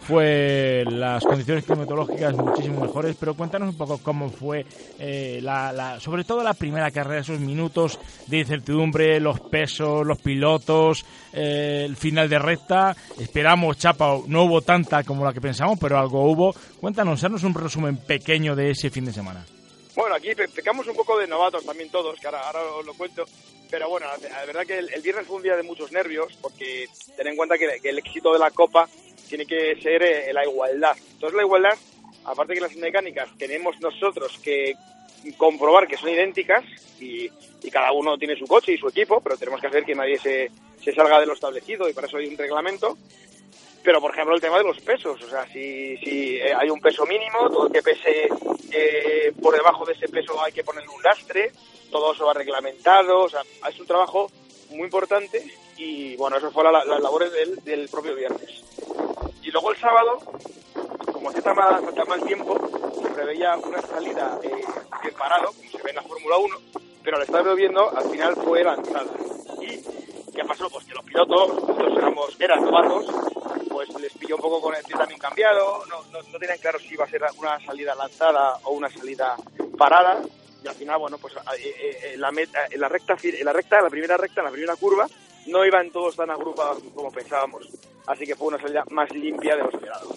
fue 0.00 0.84
las 0.86 1.22
condiciones 1.22 1.64
climatológicas 1.64 2.34
muchísimo 2.34 2.80
mejores, 2.80 3.14
pero 3.20 3.34
cuéntanos 3.34 3.68
un 3.68 3.76
poco 3.76 3.98
cómo 3.98 4.30
fue, 4.30 4.64
eh, 4.98 5.38
la, 5.42 5.98
sobre 6.00 6.24
todo 6.24 6.42
la 6.42 6.54
primera 6.54 6.90
carrera, 6.90 7.20
esos 7.20 7.40
minutos 7.40 7.98
de 8.26 8.38
incertidumbre, 8.38 9.20
los 9.20 9.40
pesos, 9.40 10.06
los 10.06 10.18
pilotos, 10.18 11.04
eh, 11.30 11.84
el 11.84 11.96
final 11.96 12.30
de 12.30 12.38
recta. 12.38 12.96
Esperamos, 13.18 13.76
Chapa, 13.76 14.16
no 14.26 14.44
hubo 14.44 14.62
tanta 14.62 15.04
como 15.04 15.26
la 15.26 15.34
que 15.34 15.42
pensamos, 15.42 15.78
pero 15.78 15.98
algo 15.98 16.24
hubo. 16.24 16.54
Cuéntanos, 16.80 17.22
haznos 17.22 17.42
un 17.44 17.52
resumen 17.52 17.98
pequeño 17.98 18.56
de 18.56 18.70
ese 18.70 18.88
fin 18.88 19.04
de 19.04 19.12
semana. 19.12 19.44
Bueno, 19.94 20.16
aquí 20.16 20.34
pecamos 20.34 20.86
un 20.88 20.96
poco 20.96 21.18
de 21.18 21.26
novatos 21.26 21.64
también 21.64 21.90
todos, 21.90 22.18
que 22.18 22.26
ahora, 22.26 22.62
os 22.76 22.84
lo 22.84 22.94
cuento. 22.94 23.24
Pero 23.70 23.88
bueno, 23.88 24.06
la, 24.06 24.44
verdad 24.44 24.66
que 24.66 24.78
el, 24.78 25.02
viernes 25.02 25.26
fue 25.26 25.36
un 25.36 25.42
día 25.42 25.56
de 25.56 25.62
muchos 25.62 25.92
nervios, 25.92 26.36
porque 26.40 26.88
ten 27.16 27.28
en 27.28 27.36
cuenta 27.36 27.56
que, 27.56 27.80
el 27.82 27.98
éxito 27.98 28.32
de 28.32 28.38
la 28.38 28.50
Copa 28.50 28.88
tiene 29.28 29.46
que 29.46 29.80
ser 29.80 30.02
eh, 30.02 30.32
la 30.32 30.44
igualdad. 30.44 30.96
Entonces 31.12 31.36
la 31.36 31.42
igualdad, 31.42 31.78
aparte 32.24 32.54
que 32.54 32.60
las 32.60 32.76
mecánicas 32.76 33.28
tenemos 33.38 33.80
nosotros 33.80 34.38
que 34.42 34.74
comprobar 35.36 35.86
que 35.86 35.96
son 35.96 36.10
idénticas 36.10 36.64
y, 37.00 37.30
cada 37.72 37.92
uno 37.92 38.18
tiene 38.18 38.36
su 38.36 38.46
coche 38.46 38.72
y 38.72 38.78
su 38.78 38.88
equipo, 38.88 39.20
pero 39.22 39.38
tenemos 39.38 39.60
que 39.60 39.66
hacer 39.66 39.84
que 39.84 39.94
nadie 39.94 40.18
se, 40.18 40.50
se 40.84 40.92
salga 40.92 41.18
de 41.18 41.26
lo 41.26 41.32
establecido 41.32 41.88
y 41.88 41.94
para 41.94 42.06
eso 42.06 42.18
hay 42.18 42.26
un 42.26 42.36
reglamento. 42.36 42.98
Pero, 43.84 44.00
por 44.00 44.12
ejemplo, 44.12 44.34
el 44.34 44.40
tema 44.40 44.56
de 44.56 44.64
los 44.64 44.80
pesos. 44.80 45.22
O 45.22 45.28
sea, 45.28 45.46
si, 45.52 45.96
si 45.98 46.36
eh, 46.36 46.54
hay 46.54 46.70
un 46.70 46.80
peso 46.80 47.04
mínimo, 47.04 47.50
todo 47.50 47.66
el 47.66 47.72
que 47.72 47.82
pese 47.82 48.28
eh, 48.72 49.32
por 49.40 49.54
debajo 49.54 49.84
de 49.84 49.92
ese 49.92 50.08
peso 50.08 50.42
hay 50.42 50.52
que 50.52 50.64
ponerle 50.64 50.88
un 50.88 51.02
lastre, 51.02 51.52
todo 51.90 52.14
eso 52.14 52.24
va 52.24 52.32
reglamentado. 52.32 53.20
O 53.20 53.28
sea, 53.28 53.42
es 53.68 53.78
un 53.78 53.86
trabajo 53.86 54.30
muy 54.70 54.84
importante 54.84 55.44
y, 55.76 56.16
bueno, 56.16 56.38
eso 56.38 56.50
fue 56.50 56.64
las 56.64 56.86
la 56.86 56.98
labores 56.98 57.30
del, 57.32 57.56
del, 57.62 57.88
propio 57.90 58.14
viernes. 58.14 58.64
Y 59.42 59.50
luego 59.50 59.70
el 59.72 59.76
sábado, 59.76 60.18
como 61.12 61.28
hacía 61.28 61.42
tan 61.42 61.56
mal, 61.56 62.22
tiempo, 62.24 62.58
se 63.02 63.10
preveía 63.10 63.54
una 63.56 63.82
salida 63.82 64.38
eh, 64.42 64.64
bien 65.02 65.14
parado, 65.14 65.52
como 65.52 65.70
se 65.70 65.82
ve 65.82 65.90
en 65.90 65.96
la 65.96 66.02
Fórmula 66.02 66.38
1, 66.38 66.56
pero 67.02 67.18
al 67.18 67.22
estar 67.24 67.44
lloviendo, 67.44 67.94
al 67.94 68.10
final 68.10 68.34
fue 68.36 68.64
lanzada. 68.64 69.12
¿Y 69.60 69.93
qué 70.34 70.44
pasó? 70.44 70.68
Pues 70.68 70.84
que 70.84 70.94
los 70.94 71.04
pilotos, 71.04 71.54
nosotros 71.54 71.96
éramos, 71.96 72.36
eran 72.40 72.64
novatos, 72.64 73.06
pues 73.70 73.88
les 74.00 74.12
pilló 74.18 74.36
un 74.36 74.42
poco 74.42 74.60
con 74.60 74.74
el 74.74 74.82
pie 74.82 74.96
también 74.96 75.18
cambiado, 75.18 75.84
no, 75.86 76.02
no, 76.12 76.22
no 76.30 76.38
tenían 76.38 76.58
claro 76.58 76.78
si 76.78 76.94
iba 76.94 77.04
a 77.04 77.08
ser 77.08 77.22
una 77.38 77.58
salida 77.64 77.94
lanzada 77.94 78.58
o 78.64 78.72
una 78.72 78.90
salida 78.90 79.36
parada, 79.78 80.22
y 80.64 80.68
al 80.68 80.74
final, 80.74 80.98
bueno, 80.98 81.18
pues 81.18 81.34
eh, 81.34 81.38
eh, 81.58 81.98
eh, 82.02 82.16
la, 82.16 82.32
meta, 82.32 82.60
en 82.70 82.80
la 82.80 82.88
recta, 82.88 83.16
en 83.22 83.44
la 83.44 83.52
recta, 83.52 83.82
la 83.82 83.90
primera 83.90 84.16
recta, 84.16 84.40
en 84.40 84.46
la 84.46 84.50
primera 84.50 84.76
curva, 84.76 85.06
no 85.46 85.64
iban 85.64 85.90
todos 85.90 86.16
tan 86.16 86.30
agrupados 86.30 86.82
como 86.94 87.10
pensábamos, 87.10 87.68
así 88.06 88.24
que 88.24 88.34
fue 88.34 88.48
una 88.48 88.60
salida 88.60 88.84
más 88.90 89.10
limpia 89.12 89.56
de 89.56 89.62
lo 89.62 89.70
esperado. 89.70 90.16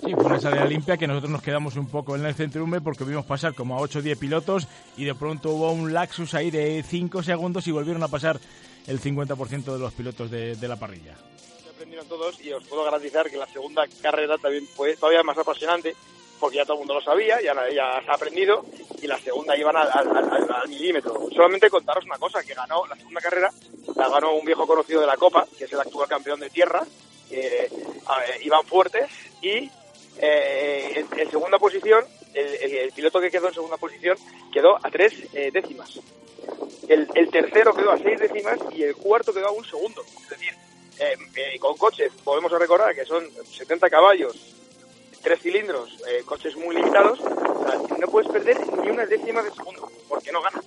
Sí, 0.00 0.14
fue 0.14 0.24
una 0.24 0.40
salida 0.40 0.64
limpia 0.64 0.96
que 0.96 1.06
nosotros 1.06 1.30
nos 1.30 1.42
quedamos 1.42 1.76
un 1.76 1.86
poco 1.86 2.16
en 2.16 2.24
el 2.24 2.34
centro 2.34 2.64
porque 2.82 3.04
vimos 3.04 3.24
pasar 3.24 3.54
como 3.54 3.76
a 3.76 3.80
8 3.80 4.00
o 4.00 4.02
10 4.02 4.18
pilotos 4.18 4.66
y 4.96 5.04
de 5.04 5.14
pronto 5.14 5.50
hubo 5.50 5.70
un 5.70 5.92
laxus 5.92 6.34
ahí 6.34 6.50
de 6.50 6.82
5 6.82 7.22
segundos 7.22 7.66
y 7.66 7.72
volvieron 7.72 8.02
a 8.02 8.08
pasar 8.08 8.40
el 8.86 9.00
50% 9.00 9.72
de 9.72 9.78
los 9.78 9.92
pilotos 9.92 10.30
de, 10.30 10.56
de 10.56 10.68
la 10.68 10.76
parrilla 10.76 11.16
aprendieron 11.82 12.06
todos 12.06 12.40
y 12.40 12.52
os 12.52 12.64
puedo 12.68 12.84
garantizar 12.84 13.28
que 13.28 13.36
la 13.36 13.46
segunda 13.46 13.84
carrera 14.00 14.38
también 14.38 14.66
fue 14.68 14.94
todavía 14.96 15.24
más 15.24 15.36
apasionante 15.36 15.96
porque 16.38 16.56
ya 16.56 16.64
todo 16.64 16.74
el 16.74 16.78
mundo 16.80 16.94
lo 16.94 17.00
sabía, 17.00 17.40
ya, 17.40 17.54
ya 17.70 18.02
se 18.04 18.10
ha 18.10 18.14
aprendido 18.14 18.64
y 19.00 19.06
la 19.06 19.18
segunda 19.18 19.56
iban 19.56 19.76
al, 19.76 20.68
milímetro. 20.68 21.28
Solamente 21.34 21.70
contaros 21.70 22.04
una 22.04 22.18
cosa, 22.18 22.42
que 22.42 22.54
ganó 22.54 22.84
la 22.86 22.96
segunda 22.96 23.20
carrera, 23.20 23.50
la 23.94 24.08
ganó 24.08 24.34
un 24.34 24.44
viejo 24.44 24.66
conocido 24.66 25.00
de 25.00 25.06
la 25.06 25.16
Copa, 25.16 25.46
que 25.56 25.64
es 25.64 25.72
el 25.72 25.80
actual 25.80 26.08
campeón 26.08 26.40
de 26.40 26.50
tierra, 26.50 26.84
eh, 27.30 27.70
Fuertes, 28.66 29.08
y 29.40 29.70
eh, 30.18 31.04
en, 31.16 31.30
segunda 31.30 31.58
posición, 31.58 32.04
el, 32.34 32.92
piloto 32.92 33.20
que 33.20 33.30
quedó 33.30 33.48
en 33.48 33.54
segunda 33.54 33.76
posición 33.76 34.16
quedó 34.52 34.76
a 34.76 34.90
tres 34.90 35.14
eh, 35.32 35.50
décimas. 35.52 36.00
El, 36.88 37.08
el 37.14 37.30
tercero 37.30 37.74
quedó 37.74 37.92
a 37.92 37.98
seis 37.98 38.18
décimas 38.18 38.58
y 38.72 38.82
el 38.82 38.94
cuarto 38.96 39.32
quedó 39.32 39.48
a 39.48 39.52
un 39.52 39.64
segundo. 39.64 40.02
Es 40.22 40.28
decir, 40.30 40.54
eh, 40.98 41.16
eh, 41.36 41.58
con 41.58 41.76
coches, 41.76 42.12
podemos 42.22 42.52
recordar 42.52 42.94
que 42.94 43.04
son 43.04 43.24
70 43.50 43.88
caballos, 43.88 44.36
tres 45.22 45.40
cilindros, 45.40 45.90
eh, 46.08 46.22
coches 46.24 46.56
muy 46.56 46.76
limitados, 46.76 47.18
no 47.98 48.06
puedes 48.08 48.30
perder 48.30 48.58
ni 48.82 48.90
una 48.90 49.06
décima 49.06 49.42
de 49.42 49.50
segundo, 49.50 49.90
porque 50.08 50.30
no 50.30 50.42
gana. 50.42 50.60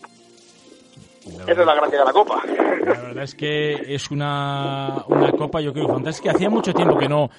Esa 1.47 1.61
es 1.61 1.65
la 1.65 1.75
gracia 1.75 1.99
de 1.99 2.05
la 2.05 2.11
Copa. 2.11 2.43
La 2.45 3.01
verdad 3.01 3.23
es 3.23 3.35
que 3.35 3.95
es 3.95 4.11
una, 4.11 5.03
una 5.07 5.31
Copa, 5.31 5.61
yo 5.61 5.73
creo, 5.73 5.87
fantástica. 5.87 6.31
Hacía 6.31 6.49
mucho 6.49 6.73
tiempo 6.73 6.97
que 6.97 7.09
no 7.09 7.29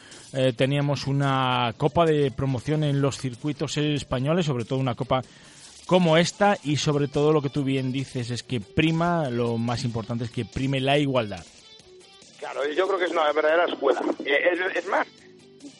teníamos 0.56 1.06
una 1.06 1.72
Copa 1.76 2.04
de 2.04 2.30
promoción 2.30 2.82
en 2.84 3.00
los 3.00 3.18
circuitos 3.18 3.76
españoles, 3.76 4.46
sobre 4.46 4.64
todo 4.64 4.78
una 4.78 4.94
Copa 4.94 5.22
como 5.86 6.16
esta, 6.16 6.58
y 6.64 6.76
sobre 6.76 7.06
todo 7.06 7.32
lo 7.32 7.40
que 7.40 7.48
tú 7.48 7.62
bien 7.62 7.92
dices 7.92 8.30
es 8.30 8.42
que 8.42 8.60
prima, 8.60 9.30
lo 9.30 9.56
más 9.56 9.84
importante 9.84 10.24
es 10.24 10.30
que 10.30 10.44
prime 10.44 10.80
la 10.80 10.98
igualdad. 10.98 11.44
Claro, 12.38 12.68
yo 12.68 12.86
creo 12.86 12.98
que 12.98 13.04
es 13.06 13.12
una 13.12 13.32
verdadera 13.32 13.64
escuela. 13.66 14.02
Eh, 14.24 14.50
es, 14.74 14.86
más, 14.86 15.06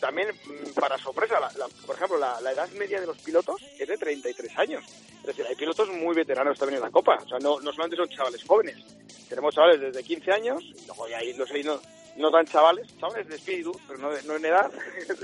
también 0.00 0.28
mm, 0.28 0.78
para 0.78 0.96
sorpresa, 0.98 1.36
por 1.84 1.96
ejemplo, 1.96 2.18
la, 2.18 2.52
edad 2.52 2.68
media 2.70 3.00
de 3.00 3.06
los 3.06 3.18
pilotos 3.18 3.60
es 3.78 3.86
de 3.86 3.96
33 3.96 4.58
años. 4.58 4.84
Es 5.20 5.26
decir, 5.26 5.44
hay 5.46 5.56
pilotos 5.56 5.88
muy 5.90 6.14
veteranos 6.14 6.58
también 6.58 6.78
en 6.78 6.84
la 6.84 6.90
Copa. 6.90 7.18
O 7.24 7.28
sea, 7.28 7.38
no, 7.38 7.58
solamente 7.60 7.96
son 7.96 8.08
chavales 8.08 8.44
jóvenes. 8.44 8.76
Tenemos 9.28 9.54
chavales 9.54 9.80
desde 9.80 10.04
15 10.04 10.32
años, 10.32 10.62
y 10.62 10.86
luego 10.86 11.06
hay 11.06 11.34
no, 11.34 11.80
no 12.16 12.30
tan 12.30 12.46
chavales, 12.46 12.86
chavales 12.98 13.28
de 13.28 13.36
espíritu, 13.36 13.78
pero 13.86 13.98
no, 13.98 14.10
no 14.24 14.36
en 14.36 14.44
edad, 14.44 14.70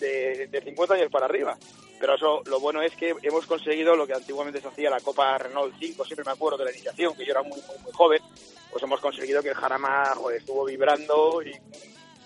de, 0.00 0.48
de, 0.48 0.60
50 0.62 0.94
años 0.94 1.10
para 1.10 1.26
arriba. 1.26 1.56
Pero 2.00 2.14
eso, 2.16 2.42
lo 2.46 2.60
bueno 2.60 2.82
es 2.82 2.94
que 2.96 3.14
hemos 3.22 3.46
conseguido 3.46 3.96
lo 3.96 4.06
que 4.06 4.14
antiguamente 4.14 4.60
se 4.60 4.68
hacía 4.68 4.90
la 4.90 5.00
Copa 5.00 5.38
Renault 5.38 5.74
5, 5.78 6.04
siempre 6.04 6.24
me 6.24 6.32
acuerdo 6.32 6.58
de 6.58 6.64
la 6.64 6.72
iniciación, 6.72 7.14
que 7.14 7.24
yo 7.24 7.32
era 7.32 7.42
muy, 7.42 7.60
muy, 7.60 7.92
joven, 7.92 8.20
pues 8.70 8.82
hemos 8.82 9.00
conseguido 9.00 9.42
que 9.42 9.50
el 9.50 9.54
Jarama 9.54 10.12
estuvo 10.36 10.64
vibrando 10.64 11.42
y 11.42 11.50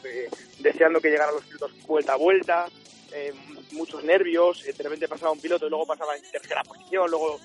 eh, 0.04 0.28
deseando 0.60 1.00
que 1.00 1.10
llegaran 1.10 1.34
los 1.34 1.44
pilotos 1.44 1.72
vuelta 1.86 2.14
a 2.14 2.16
vuelta, 2.16 2.66
eh, 3.12 3.32
muchos 3.72 4.02
nervios, 4.04 4.64
de 4.64 4.72
repente 4.82 5.08
pasaba 5.08 5.32
un 5.32 5.40
piloto 5.40 5.66
y 5.66 5.70
luego 5.70 5.86
pasaba 5.86 6.16
en 6.16 6.22
tercera 6.30 6.62
posición, 6.62 7.10
luego, 7.10 7.38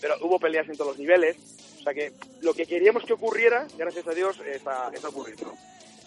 pero 0.00 0.14
hubo 0.22 0.38
peleas 0.38 0.68
en 0.68 0.76
todos 0.76 0.92
los 0.92 0.98
niveles, 0.98 1.36
o 1.80 1.82
sea 1.82 1.94
que 1.94 2.12
lo 2.40 2.54
que 2.54 2.66
queríamos 2.66 3.04
que 3.04 3.12
ocurriera, 3.12 3.66
gracias 3.76 4.06
a 4.06 4.12
Dios, 4.12 4.38
está, 4.46 4.90
está 4.92 5.08
ocurriendo. 5.08 5.52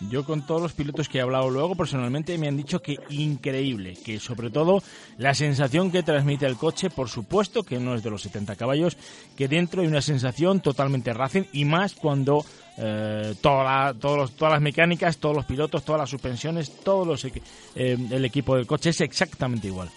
Yo 0.08 0.24
con 0.24 0.46
todos 0.46 0.62
los 0.62 0.74
pilotos 0.74 1.10
que 1.10 1.18
he 1.18 1.22
hablado 1.22 1.50
luego 1.50 1.76
personalmente 1.76 2.38
me 2.38 2.48
han 2.48 2.56
dicho 2.56 2.82
que 2.82 2.98
increíble, 3.10 3.98
que 4.04 4.20
sobre 4.20 4.50
todo 4.50 4.82
la 5.18 5.34
sensación 5.34 5.92
que 5.92 6.04
transmite 6.04 6.46
el 6.46 6.56
coche, 6.56 6.90
por 6.90 7.10
supuesto 7.10 7.64
que 7.64 7.80
no 7.80 7.96
es 7.96 8.04
de 8.04 8.10
los 8.10 8.22
70 8.22 8.56
caballos, 8.56 8.96
que 9.38 9.50
dentro 9.50 9.82
hay 9.82 9.88
una 9.88 10.02
sensación 10.02 10.62
totalmente 10.62 11.12
racing 11.12 11.44
y 11.52 11.66
más 11.66 11.96
cuando 11.96 12.46
eh, 12.78 13.36
toda 13.42 13.94
todos 13.94 14.32
todas 14.38 14.54
las 14.54 14.62
mecánicas, 14.62 15.18
todos 15.18 15.36
los 15.36 15.46
pilotos, 15.46 15.84
todas 15.84 16.00
las 16.00 16.10
suspensiones, 16.10 16.80
todo 16.82 17.04
los, 17.04 17.26
eh, 17.26 17.34
el 17.76 18.24
equipo 18.24 18.56
del 18.56 18.66
coche 18.66 18.92
es 18.92 19.02
exactamente 19.02 19.68
igual. 19.68 19.90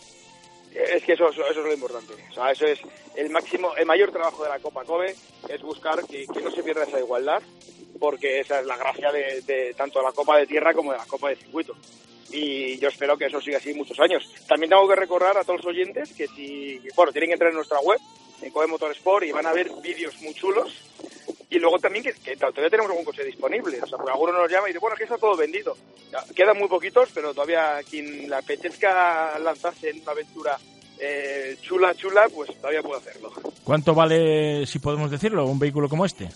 Es 0.74 1.04
que 1.04 1.12
eso, 1.12 1.28
eso, 1.28 1.48
es 1.48 1.56
lo 1.56 1.72
importante. 1.72 2.14
O 2.30 2.34
sea, 2.34 2.50
eso 2.50 2.66
es 2.66 2.80
el 3.14 3.30
máximo, 3.30 3.76
el 3.76 3.86
mayor 3.86 4.10
trabajo 4.10 4.42
de 4.42 4.48
la 4.48 4.58
Copa 4.58 4.84
Kobe, 4.84 5.14
es 5.48 5.62
buscar 5.62 6.04
que 6.06 6.26
no 6.42 6.50
se 6.50 6.62
pierda 6.62 6.84
esa 6.84 6.98
igualdad 6.98 7.40
porque 7.98 8.40
esa 8.40 8.60
es 8.60 8.66
la 8.66 8.76
gracia 8.76 9.10
de, 9.12 9.74
tanto 9.76 9.98
de 9.98 10.06
la 10.06 10.12
Copa 10.12 10.38
de 10.38 10.46
Tierra 10.46 10.74
como 10.74 10.92
de 10.92 10.98
la 10.98 11.06
Copa 11.06 11.28
de 11.28 11.36
Circuito. 11.36 11.76
Y 12.30 12.78
yo 12.78 12.88
espero 12.88 13.16
que 13.16 13.26
eso 13.26 13.40
siga 13.40 13.58
así 13.58 13.74
muchos 13.74 13.98
años. 14.00 14.24
También 14.48 14.70
tengo 14.70 14.88
que 14.88 14.96
recordar 14.96 15.36
a 15.36 15.44
todos 15.44 15.58
los 15.58 15.74
oyentes 15.74 16.12
que 16.14 16.26
si, 16.28 16.80
bueno, 16.96 17.12
tienen 17.12 17.28
que 17.28 17.34
entrar 17.34 17.50
en 17.50 17.56
nuestra 17.56 17.78
web, 17.80 17.98
en 18.40 18.50
Kobe 18.50 18.66
Motorsport, 18.66 19.26
y 19.26 19.32
van 19.32 19.46
a 19.46 19.52
ver 19.52 19.70
vídeos 19.82 20.20
muy 20.22 20.32
chulos. 20.34 20.72
Y 21.50 21.58
luego 21.58 21.78
también 21.78 22.02
que, 22.02 22.36
todavía 22.36 22.70
tenemos 22.70 22.90
algún 22.90 23.04
coche 23.04 23.24
disponible. 23.24 23.78
O 23.82 23.86
sea, 23.86 23.98
porque 23.98 24.12
alguno 24.12 24.32
nos 24.32 24.50
llama 24.50 24.68
y 24.68 24.70
dice, 24.70 24.78
bueno, 24.78 24.94
aquí 24.94 25.02
está 25.02 25.18
todo 25.18 25.36
vendido. 25.36 25.76
quedan 26.34 26.58
muy 26.58 26.68
poquitos, 26.68 27.10
pero 27.12 27.34
todavía 27.34 27.80
quien 27.88 28.30
le 28.30 28.36
apetezca 28.36 29.38
lanzarse 29.38 29.90
en 29.90 30.00
una 30.00 30.12
aventura 30.12 30.58
eh, 30.98 31.56
chula, 31.60 31.94
chula, 31.94 32.28
pues 32.34 32.56
todavía 32.56 32.80
puede 32.80 33.00
hacerlo. 33.00 33.32
¿Cuánto 33.64 33.94
vale, 33.94 34.64
si 34.66 34.78
podemos 34.78 35.10
decirlo, 35.10 35.44
un 35.44 35.58
vehículo 35.58 35.88
como 35.88 36.06
este? 36.06 36.28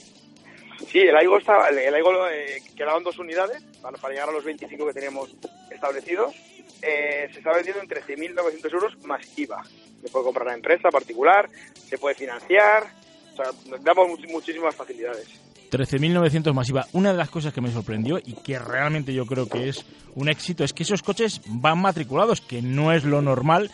Sí, 0.90 1.00
el 1.00 1.16
Aigo, 1.16 1.38
está, 1.38 1.69
el 1.69 1.95
Aigo 1.95 2.28
eh, 2.28 2.62
quedaban 2.76 3.02
dos 3.02 3.19
unidades 3.19 3.62
para, 3.83 3.97
llegar 4.09 4.28
a 4.28 4.33
los 4.33 4.45
25 4.45 4.87
que 4.87 4.93
teníamos 4.93 5.35
establecidos. 5.71 6.35
Eh, 6.83 7.28
se 7.33 7.38
está 7.38 7.52
vendiendo 7.52 7.83
en 7.83 7.88
13.900 7.88 8.73
euros 8.73 9.05
más 9.05 9.21
IVA. 9.37 9.64
Se 10.02 10.09
puede 10.11 10.25
comprar 10.25 10.49
a 10.49 10.55
empresa 10.55 10.90
particular, 10.90 11.50
se 11.75 11.99
puede 11.99 12.14
financiar, 12.14 12.85
o 13.33 13.37
sea, 13.37 13.47
damos 13.81 14.21
muchísimas 14.28 14.75
facilidades. 14.75 15.28
13.900 15.71 16.52
más 16.52 16.69
IVA. 16.69 16.87
Una 16.93 17.12
de 17.12 17.19
las 17.19 17.31
cosas 17.31 17.52
que 17.52 17.61
me 17.61 17.71
sorprendió 17.71 18.19
y 18.19 18.35
que 18.35 18.59
realmente 18.59 19.12
yo 19.12 19.26
creo 19.26 19.49
que 19.49 19.69
es 19.69 19.85
un 20.14 20.28
éxito 20.28 20.64
es 20.64 20.73
que 20.73 20.85
esos 20.85 21.02
coches 21.02 21.40
van 21.47 21.81
matriculados, 21.81 22.40
que 22.40 22.62
no 22.62 22.93
es 22.93 23.05
lo 23.05 23.21
normal 23.23 23.71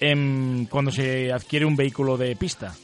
en, 0.00 0.66
cuando 0.66 0.90
se 0.90 1.32
adquiere 1.32 1.64
un 1.64 1.76
vehículo 1.76 2.16
de 2.16 2.36
pista. 2.36 2.74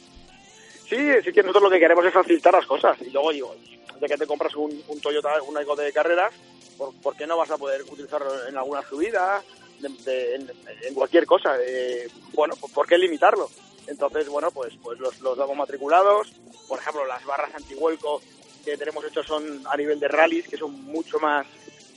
Sí, 0.89 0.95
sí 1.23 1.33
que 1.33 1.41
nosotros 1.41 1.63
lo 1.63 1.69
que 1.69 1.79
queremos 1.79 2.05
es 2.05 2.13
facilitar 2.13 2.53
las 2.53 2.65
cosas. 2.65 2.97
Y 3.01 3.09
luego 3.09 3.31
digo, 3.31 3.55
de 3.99 4.07
que 4.07 4.17
te 4.17 4.27
compras 4.27 4.55
un, 4.55 4.83
Toyota, 5.01 5.41
un 5.43 5.57
Aigo 5.57 5.75
de 5.75 5.91
carreras, 5.91 6.33
¿por, 6.77 7.15
qué 7.15 7.27
no 7.27 7.37
vas 7.37 7.51
a 7.51 7.57
poder 7.57 7.81
utilizarlo 7.83 8.47
en 8.47 8.57
alguna 8.57 8.81
subida, 8.83 9.43
en, 9.83 10.93
cualquier 10.93 11.25
cosa? 11.25 11.57
Eh, 11.61 12.07
bueno, 12.33 12.55
¿por 12.73 12.87
qué 12.87 12.97
limitarlo? 12.97 13.49
Entonces, 13.87 14.29
bueno, 14.29 14.51
pues, 14.51 14.73
pues 14.81 14.99
los, 14.99 15.19
los 15.21 15.37
damos 15.37 15.57
matriculados. 15.57 16.31
Por 16.67 16.79
ejemplo, 16.79 17.05
las 17.05 17.23
barras 17.25 17.53
antihuelco 17.55 18.21
que 18.63 18.77
tenemos 18.77 19.03
hechos 19.05 19.25
son 19.25 19.63
a 19.65 19.77
nivel 19.77 19.99
de 19.99 20.07
rallies, 20.07 20.47
que 20.47 20.57
son 20.57 20.73
mucho 20.83 21.19
más 21.19 21.47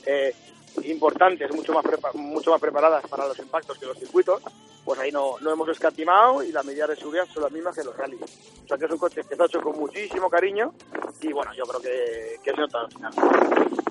eh, 0.07 0.35
importantes, 0.85 1.53
mucho 1.55 1.73
más, 1.73 1.85
mucho 2.15 2.51
más 2.51 2.61
preparadas 2.61 3.07
para 3.09 3.27
los 3.27 3.39
impactos 3.39 3.79
que 3.79 3.87
los 3.87 3.99
circuitos, 3.99 4.43
pues 4.85 4.99
ahí 4.99 5.13
no, 5.13 5.39
no 5.41 5.53
hemos 5.53 5.69
escatimado 5.69 6.43
y 6.43 6.53
las 6.53 6.65
medidas 6.65 6.91
de 6.91 6.97
seguridad 6.97 7.27
son 7.33 7.43
las 7.43 7.53
mismas 7.53 7.75
que 7.75 7.85
los 7.85 7.97
rallies. 7.97 8.23
O 8.65 8.69
sea 8.69 8.79
que 8.79 8.87
es 8.87 8.91
un 8.91 8.99
coche 8.99 9.23
que 9.27 9.35
está 9.35 9.45
hecho 9.45 9.61
con 9.61 9.79
muchísimo 9.79 10.29
cariño 10.29 10.73
y 11.21 11.33
bueno, 11.33 11.53
yo 11.55 11.65
creo 11.65 11.81
que, 11.81 12.41
que 12.43 12.51
es 12.51 12.57
nota 12.57 12.81
al 12.81 12.93
final. 12.93 13.13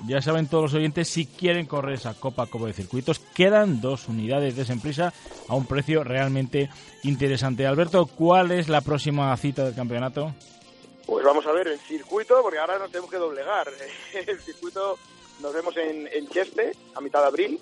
Ya 0.06 0.20
saben 0.20 0.48
todos 0.48 0.64
los 0.64 0.74
oyentes, 0.74 1.08
si 1.08 1.26
quieren 1.26 1.66
correr 1.66 1.94
esa 1.94 2.14
Copa 2.14 2.46
Copa 2.46 2.66
de 2.66 2.72
Circuitos, 2.72 3.20
quedan 3.34 3.80
dos 3.80 4.08
unidades 4.08 4.56
de 4.56 4.64
Semprisa 4.64 5.12
a 5.48 5.54
un 5.54 5.66
precio 5.66 6.02
realmente 6.04 6.70
interesante. 7.02 7.66
Alberto, 7.66 8.06
¿cuál 8.06 8.50
es 8.50 8.68
la 8.68 8.80
próxima 8.80 9.36
cita 9.36 9.64
del 9.64 9.74
campeonato? 9.74 10.34
Pues 11.06 11.24
vamos 11.24 11.44
a 11.46 11.52
ver 11.52 11.66
el 11.68 11.78
circuito, 11.80 12.40
porque 12.40 12.58
ahora 12.58 12.78
nos 12.78 12.90
tenemos 12.90 13.10
que 13.10 13.16
doblegar. 13.16 13.68
El 14.26 14.38
circuito 14.38 14.96
nos 15.40 15.52
vemos 15.52 15.76
en, 15.76 16.08
en 16.12 16.28
Cheste 16.28 16.72
a 16.94 17.00
mitad 17.00 17.20
de 17.20 17.26
abril. 17.26 17.60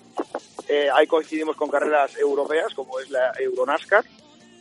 Eh, 0.67 0.87
ahí 0.93 1.07
coincidimos 1.07 1.55
con 1.55 1.69
carreras 1.69 2.15
europeas, 2.17 2.73
como 2.73 2.99
es 2.99 3.09
la 3.09 3.31
Euronascar. 3.39 4.05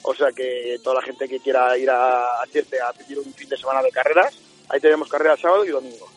O 0.03 0.15
sea 0.15 0.29
que 0.33 0.79
toda 0.83 0.97
la 0.97 1.03
gente 1.03 1.29
que 1.29 1.41
quiera 1.41 1.77
ir 1.77 1.91
a, 1.91 2.27
Cheste 2.53 2.81
a 2.81 2.93
pedir 2.93 3.19
un 3.19 3.33
fin 3.35 3.49
de 3.49 3.57
semana 3.57 3.83
de 3.83 3.91
carreras, 3.91 4.39
ahí 4.69 4.81
tenemos 4.81 5.09
carreras 5.09 5.41
sábado 5.41 5.65
y 5.65 5.71
domingo. 5.71 6.09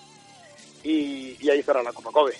Y, 0.84 1.50
ahí 1.50 1.60
estará 1.60 1.84
la 1.84 1.94
Copa 1.94 2.12
Kobe. 2.12 2.34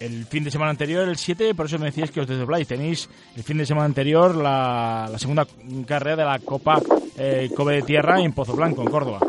El 0.00 0.24
fin 0.26 0.44
de 0.44 0.50
semana 0.50 0.70
anterior, 0.70 1.06
el 1.08 1.18
7, 1.18 1.54
por 1.54 1.66
eso 1.66 1.78
me 1.78 1.86
decías 1.86 2.10
que 2.10 2.20
os 2.20 2.26
desdobláis. 2.26 2.66
Tenéis 2.66 3.08
el 3.36 3.42
fin 3.42 3.58
de 3.58 3.66
semana 3.66 3.84
anterior 3.86 4.34
la, 4.34 5.08
la 5.10 5.18
segunda 5.18 5.46
carrera 5.86 6.16
de 6.16 6.24
la 6.24 6.38
Copa 6.38 6.80
eh, 7.18 7.50
Kobe 7.54 7.76
de 7.76 7.82
Tierra 7.82 8.20
en 8.20 8.32
Pozo 8.32 8.54
Blanco, 8.54 8.82
en 8.82 8.90
Córdoba. 8.90 9.20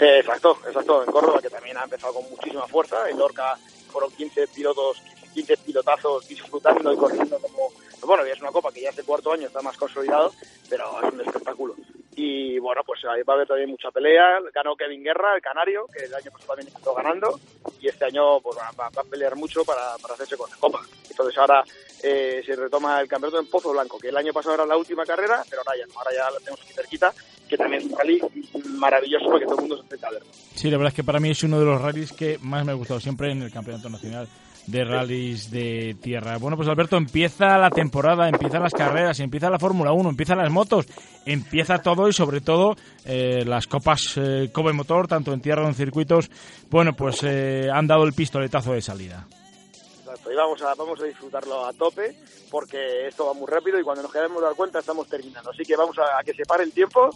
Eh, 0.00 0.18
exacto, 0.18 0.58
exacto, 0.66 1.04
en 1.04 1.10
Córdoba, 1.10 1.40
que 1.40 1.50
también 1.50 1.76
ha 1.76 1.84
empezado 1.84 2.14
con 2.14 2.24
muchísima 2.30 2.66
fuerza. 2.66 3.08
En 3.08 3.18
Lorca 3.18 3.56
fueron 3.88 4.10
15 4.12 4.48
pilotos, 4.48 5.02
15 5.34 5.56
pilotazos 5.58 6.28
disfrutando 6.28 6.92
y 6.92 6.96
corriendo 6.96 7.38
como... 7.38 7.72
Bueno, 8.06 8.24
ya 8.24 8.32
es 8.32 8.40
una 8.40 8.52
copa 8.52 8.72
que 8.72 8.82
ya 8.82 8.90
hace 8.90 9.02
cuarto 9.02 9.32
año 9.32 9.46
está 9.46 9.60
más 9.60 9.76
consolidado, 9.76 10.32
pero 10.68 11.02
es 11.02 11.12
un 11.12 11.20
espectáculo. 11.20 11.74
Y 12.20 12.58
bueno, 12.58 12.82
pues 12.84 13.04
ahí 13.04 13.22
va 13.22 13.34
a 13.34 13.36
haber 13.36 13.46
también 13.46 13.70
mucha 13.70 13.92
pelea. 13.92 14.40
Ganó 14.52 14.74
Kevin 14.74 15.04
Guerra, 15.04 15.36
el 15.36 15.40
canario, 15.40 15.86
que 15.86 16.04
el 16.04 16.12
año 16.12 16.32
pasado 16.32 16.48
también 16.48 16.66
empezó 16.66 16.92
ganando. 16.92 17.38
Y 17.80 17.86
este 17.86 18.06
año 18.06 18.40
pues, 18.40 18.58
va, 18.58 18.86
a 18.86 19.04
pelear 19.04 19.36
mucho 19.36 19.64
para, 19.64 19.96
para 20.02 20.14
hacerse 20.14 20.36
con 20.36 20.50
la 20.50 20.56
copa. 20.56 20.80
Entonces 21.08 21.38
ahora 21.38 21.62
eh, 22.02 22.42
se 22.44 22.56
retoma 22.56 23.00
el 23.00 23.06
campeonato 23.06 23.38
en 23.38 23.48
Pozo 23.48 23.70
Blanco, 23.70 24.00
que 24.00 24.08
el 24.08 24.16
año 24.16 24.32
pasado 24.32 24.56
era 24.56 24.66
la 24.66 24.76
última 24.76 25.06
carrera, 25.06 25.44
pero 25.48 25.62
ahora 25.64 25.78
ya, 25.78 25.84
ahora 25.96 26.10
ya 26.12 26.28
la 26.28 26.38
tenemos 26.40 26.60
aquí 26.60 26.72
cerquita 26.72 27.14
que 27.48 27.56
también 27.56 27.82
es 27.82 27.90
un 27.90 27.96
rally 27.96 28.20
maravilloso 28.78 29.24
porque 29.30 29.46
todo 29.46 29.54
el 29.54 29.60
mundo 29.60 29.76
se 29.78 29.86
acerca 29.86 30.08
a 30.08 30.10
verlo. 30.10 30.28
Sí, 30.54 30.70
la 30.70 30.76
verdad 30.76 30.88
es 30.88 30.96
que 30.96 31.04
para 31.04 31.20
mí 31.20 31.30
es 31.30 31.42
uno 31.44 31.60
de 31.60 31.64
los 31.64 31.80
rallies 31.80 32.12
que 32.12 32.38
más 32.42 32.64
me 32.66 32.72
ha 32.72 32.74
gustado 32.74 32.98
siempre 32.98 33.30
en 33.30 33.42
el 33.42 33.52
Campeonato 33.52 33.88
Nacional 33.88 34.28
de 34.68 34.84
rallies 34.84 35.50
de 35.50 35.96
tierra. 36.00 36.36
Bueno, 36.38 36.56
pues 36.56 36.68
Alberto, 36.68 36.96
empieza 36.96 37.56
la 37.58 37.70
temporada, 37.70 38.28
empiezan 38.28 38.62
las 38.62 38.74
carreras, 38.74 39.18
empieza 39.20 39.50
la 39.50 39.58
Fórmula 39.58 39.92
1, 39.92 40.10
empiezan 40.10 40.38
las 40.38 40.50
motos, 40.50 40.86
empieza 41.24 41.78
todo 41.78 42.08
y 42.08 42.12
sobre 42.12 42.40
todo 42.40 42.76
eh, 43.04 43.44
las 43.46 43.66
copas 43.66 44.14
eh, 44.16 44.50
Motor, 44.74 45.08
tanto 45.08 45.32
en 45.32 45.40
tierra 45.40 45.62
como 45.62 45.70
en 45.70 45.74
circuitos, 45.74 46.30
bueno, 46.70 46.92
pues 46.92 47.22
eh, 47.22 47.68
han 47.72 47.86
dado 47.86 48.04
el 48.04 48.12
pistoletazo 48.12 48.72
de 48.72 48.82
salida 48.82 49.26
y 50.30 50.34
vamos 50.34 50.60
a, 50.62 50.74
vamos 50.74 51.00
a 51.00 51.04
disfrutarlo 51.04 51.66
a 51.66 51.72
tope 51.72 52.14
porque 52.50 53.06
esto 53.06 53.26
va 53.26 53.34
muy 53.34 53.46
rápido 53.46 53.78
y 53.78 53.82
cuando 53.82 54.02
nos 54.02 54.12
queremos 54.12 54.42
dar 54.42 54.54
cuenta 54.54 54.78
estamos 54.78 55.06
terminando. 55.08 55.50
Así 55.50 55.62
que 55.62 55.76
vamos 55.76 55.96
a, 55.98 56.22
que 56.24 56.32
se 56.34 56.44
pare 56.44 56.64
el 56.64 56.72
tiempo 56.72 57.10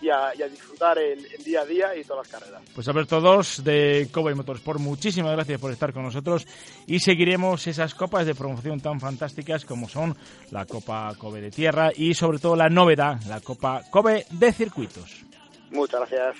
y 0.00 0.08
a, 0.08 0.32
disfrutar 0.48 0.98
el, 0.98 1.26
día 1.44 1.62
a 1.62 1.64
día 1.64 1.96
y 1.96 2.04
todas 2.04 2.26
las 2.26 2.40
carreras. 2.40 2.62
Pues 2.74 2.88
Alberto 2.88 3.20
2 3.20 3.64
de 3.64 4.08
Kobe 4.12 4.34
Motorsport, 4.34 4.80
muchísimas 4.80 5.32
gracias 5.32 5.60
por 5.60 5.72
estar 5.72 5.92
con 5.92 6.04
nosotros 6.04 6.46
y 6.86 7.00
seguiremos 7.00 7.66
esas 7.66 7.94
copas 7.94 8.26
de 8.26 8.34
promoción 8.34 8.80
tan 8.80 9.00
fantásticas 9.00 9.64
como 9.64 9.88
son 9.88 10.16
la 10.50 10.66
Copa 10.66 11.12
Kobe 11.18 11.40
de 11.40 11.50
Tierra 11.50 11.90
y 11.94 12.14
sobre 12.14 12.38
todo 12.38 12.56
la 12.56 12.68
novedad, 12.68 13.20
la 13.28 13.40
Copa 13.40 13.82
Kobe 13.90 14.26
de 14.30 14.52
Circuitos. 14.52 15.24
Muchas 15.70 16.08
gracias. 16.08 16.36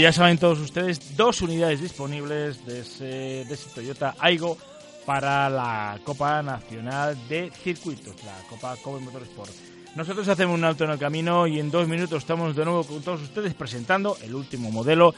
Ya 0.00 0.12
saben 0.12 0.38
todos 0.38 0.58
ustedes, 0.60 1.16
dos 1.16 1.42
unidades 1.42 1.80
disponibles 1.80 2.64
de 2.64 2.80
ese, 2.80 3.46
Toyota 3.74 4.14
Aigo 4.18 4.56
para 5.04 5.50
la 5.50 5.98
Copa 6.04 6.42
Nacional 6.42 7.16
de 7.28 7.50
Circuitos, 7.50 8.14
la 8.24 8.36
Copa 8.48 8.76
Kobe 8.82 9.00
Motorsport. 9.00 9.50
Nosotros 9.96 10.28
hacemos 10.28 10.54
un 10.56 10.64
alto 10.64 10.84
en 10.84 10.90
el 10.90 10.98
camino 10.98 11.46
y 11.46 11.58
en 11.58 11.70
dos 11.70 11.88
minutos 11.88 12.22
estamos 12.22 12.54
de 12.54 12.64
nuevo 12.64 12.84
con 12.84 13.02
todos 13.02 13.22
ustedes 13.22 13.54
presentando 13.54 14.16
el 14.22 14.34
último 14.34 14.70
modelo 14.70 15.14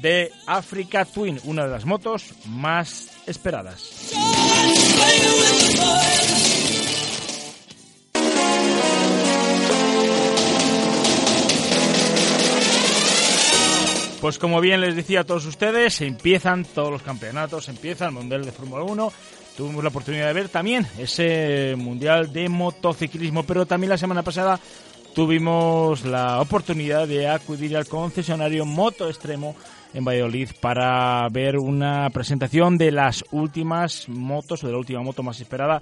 de 0.00 0.32
Africa 0.46 1.04
Twin, 1.04 1.38
una 1.44 1.64
de 1.64 1.70
las 1.70 1.84
motos 1.84 2.34
más 2.46 3.10
esperadas. 3.26 4.12
Como 14.44 14.60
bien 14.60 14.82
les 14.82 14.94
decía 14.94 15.20
a 15.20 15.24
todos 15.24 15.46
ustedes, 15.46 16.02
empiezan 16.02 16.66
todos 16.66 16.90
los 16.90 17.00
campeonatos, 17.00 17.70
empieza 17.70 18.04
el 18.04 18.12
Mundial 18.12 18.44
de 18.44 18.52
Fórmula 18.52 18.84
1. 18.84 19.12
Tuvimos 19.56 19.82
la 19.82 19.88
oportunidad 19.88 20.26
de 20.26 20.34
ver 20.34 20.50
también 20.50 20.86
ese 20.98 21.74
Mundial 21.78 22.30
de 22.30 22.50
motociclismo, 22.50 23.44
pero 23.44 23.64
también 23.64 23.88
la 23.88 23.96
semana 23.96 24.22
pasada 24.22 24.60
tuvimos 25.14 26.04
la 26.04 26.42
oportunidad 26.42 27.08
de 27.08 27.26
acudir 27.26 27.74
al 27.74 27.88
concesionario 27.88 28.66
Moto 28.66 29.08
Extremo 29.08 29.56
en 29.94 30.04
Valladolid 30.04 30.50
para 30.60 31.26
ver 31.30 31.56
una 31.56 32.10
presentación 32.10 32.76
de 32.76 32.92
las 32.92 33.24
últimas 33.30 34.10
motos 34.10 34.62
o 34.62 34.66
de 34.66 34.74
la 34.74 34.78
última 34.78 35.00
moto 35.00 35.22
más 35.22 35.40
esperada 35.40 35.80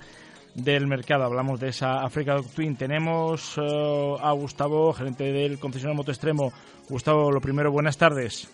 del 0.54 0.86
mercado. 0.86 1.24
Hablamos 1.24 1.60
de 1.60 1.68
esa 1.68 2.02
Africa 2.02 2.36
Twin. 2.54 2.76
Tenemos 2.76 3.58
eh, 3.58 4.16
a 4.20 4.32
Gustavo, 4.32 4.92
gerente 4.92 5.24
del 5.32 5.58
concesionario 5.58 5.96
Moto 5.96 6.12
Extremo. 6.12 6.52
Gustavo, 6.88 7.30
lo 7.30 7.40
primero, 7.40 7.70
buenas 7.70 7.96
tardes. 7.96 8.50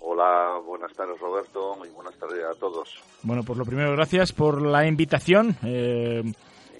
Hola, 0.00 0.60
buenas 0.64 0.92
tardes 0.92 1.18
Roberto 1.20 1.76
y 1.84 1.88
buenas 1.94 2.14
tardes 2.18 2.44
a 2.44 2.58
todos. 2.58 3.02
Bueno, 3.22 3.42
pues 3.42 3.58
lo 3.58 3.64
primero, 3.64 3.92
gracias 3.92 4.32
por 4.32 4.62
la 4.62 4.86
invitación. 4.86 5.56
Eh, 5.64 6.22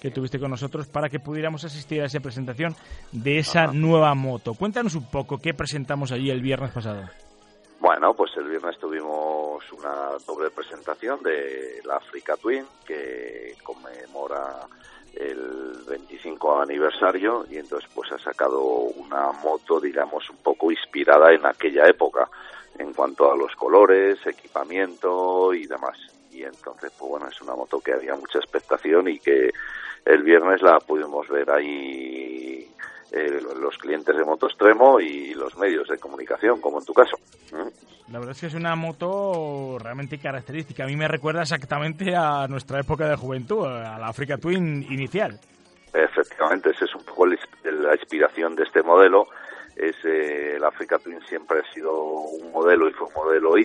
que 0.01 0.11
tuviste 0.11 0.39
con 0.39 0.51
nosotros 0.51 0.85
para 0.85 1.09
que 1.09 1.19
pudiéramos 1.19 1.63
asistir 1.65 1.99
a 2.01 2.05
esa 2.05 2.19
presentación 2.19 2.75
de 3.11 3.39
esa 3.39 3.67
nueva 3.67 4.13
moto. 4.13 4.53
Cuéntanos 4.53 4.93
un 4.93 5.09
poco 5.09 5.39
qué 5.39 5.55
presentamos 5.55 6.11
allí 6.11 6.29
el 6.29 6.41
viernes 6.41 6.71
pasado. 6.71 7.09
Bueno, 7.85 8.15
pues 8.15 8.35
el 8.37 8.49
viernes 8.49 8.79
tuvimos 8.79 9.63
una 9.71 10.17
doble 10.25 10.49
presentación 10.49 11.21
de 11.21 11.81
la 11.85 11.97
Africa 11.97 12.35
Twin 12.35 12.65
que 12.83 13.55
conmemora 13.61 14.65
el 15.13 15.83
25 15.87 16.61
aniversario 16.61 17.45
y 17.47 17.57
entonces 17.57 17.87
pues 17.93 18.11
ha 18.11 18.17
sacado 18.17 18.59
una 18.59 19.31
moto 19.33 19.79
digamos 19.79 20.27
un 20.31 20.37
poco 20.37 20.71
inspirada 20.71 21.31
en 21.31 21.45
aquella 21.45 21.85
época 21.85 22.27
en 22.79 22.91
cuanto 22.91 23.31
a 23.31 23.37
los 23.37 23.55
colores, 23.55 24.17
equipamiento 24.25 25.53
y 25.53 25.67
demás. 25.67 26.14
Y 26.35 26.43
entonces, 26.43 26.91
pues 26.97 27.09
bueno, 27.09 27.27
es 27.27 27.41
una 27.41 27.55
moto 27.55 27.79
que 27.79 27.93
había 27.93 28.15
mucha 28.15 28.39
expectación 28.39 29.07
y 29.07 29.19
que 29.19 29.51
el 30.05 30.23
viernes 30.23 30.61
la 30.61 30.79
pudimos 30.79 31.27
ver 31.29 31.49
ahí 31.49 32.69
eh, 33.11 33.41
los 33.59 33.77
clientes 33.77 34.15
de 34.15 34.25
Moto 34.25 34.47
Extremo 34.47 34.99
y 34.99 35.33
los 35.33 35.57
medios 35.57 35.87
de 35.87 35.97
comunicación, 35.97 36.59
como 36.59 36.79
en 36.79 36.85
tu 36.85 36.93
caso. 36.93 37.17
La 38.11 38.19
verdad 38.19 38.31
es 38.31 38.41
que 38.41 38.47
es 38.47 38.53
una 38.53 38.75
moto 38.75 39.77
realmente 39.79 40.19
característica. 40.19 40.83
A 40.83 40.87
mí 40.87 40.95
me 40.97 41.07
recuerda 41.07 41.41
exactamente 41.41 42.15
a 42.15 42.47
nuestra 42.47 42.81
época 42.81 43.07
de 43.07 43.15
juventud, 43.15 43.65
a 43.65 43.97
la 43.97 44.07
Africa 44.07 44.37
Twin 44.37 44.85
inicial. 44.89 45.39
Efectivamente, 45.93 46.71
esa 46.71 46.83
es 46.83 46.93
un 46.93 47.05
poco 47.05 47.25
la 47.25 47.95
inspiración 47.95 48.55
de 48.55 48.63
este 48.63 48.83
modelo. 48.83 49.27
Es, 49.77 49.95
eh, 50.03 50.57
la 50.59 50.67
Africa 50.67 50.99
Twin 50.99 51.19
siempre 51.27 51.59
ha 51.59 51.73
sido 51.73 51.93
un 52.01 52.51
modelo 52.51 52.89
y 52.89 52.93
fue 52.93 53.07
un 53.07 53.13
modelo 53.13 53.55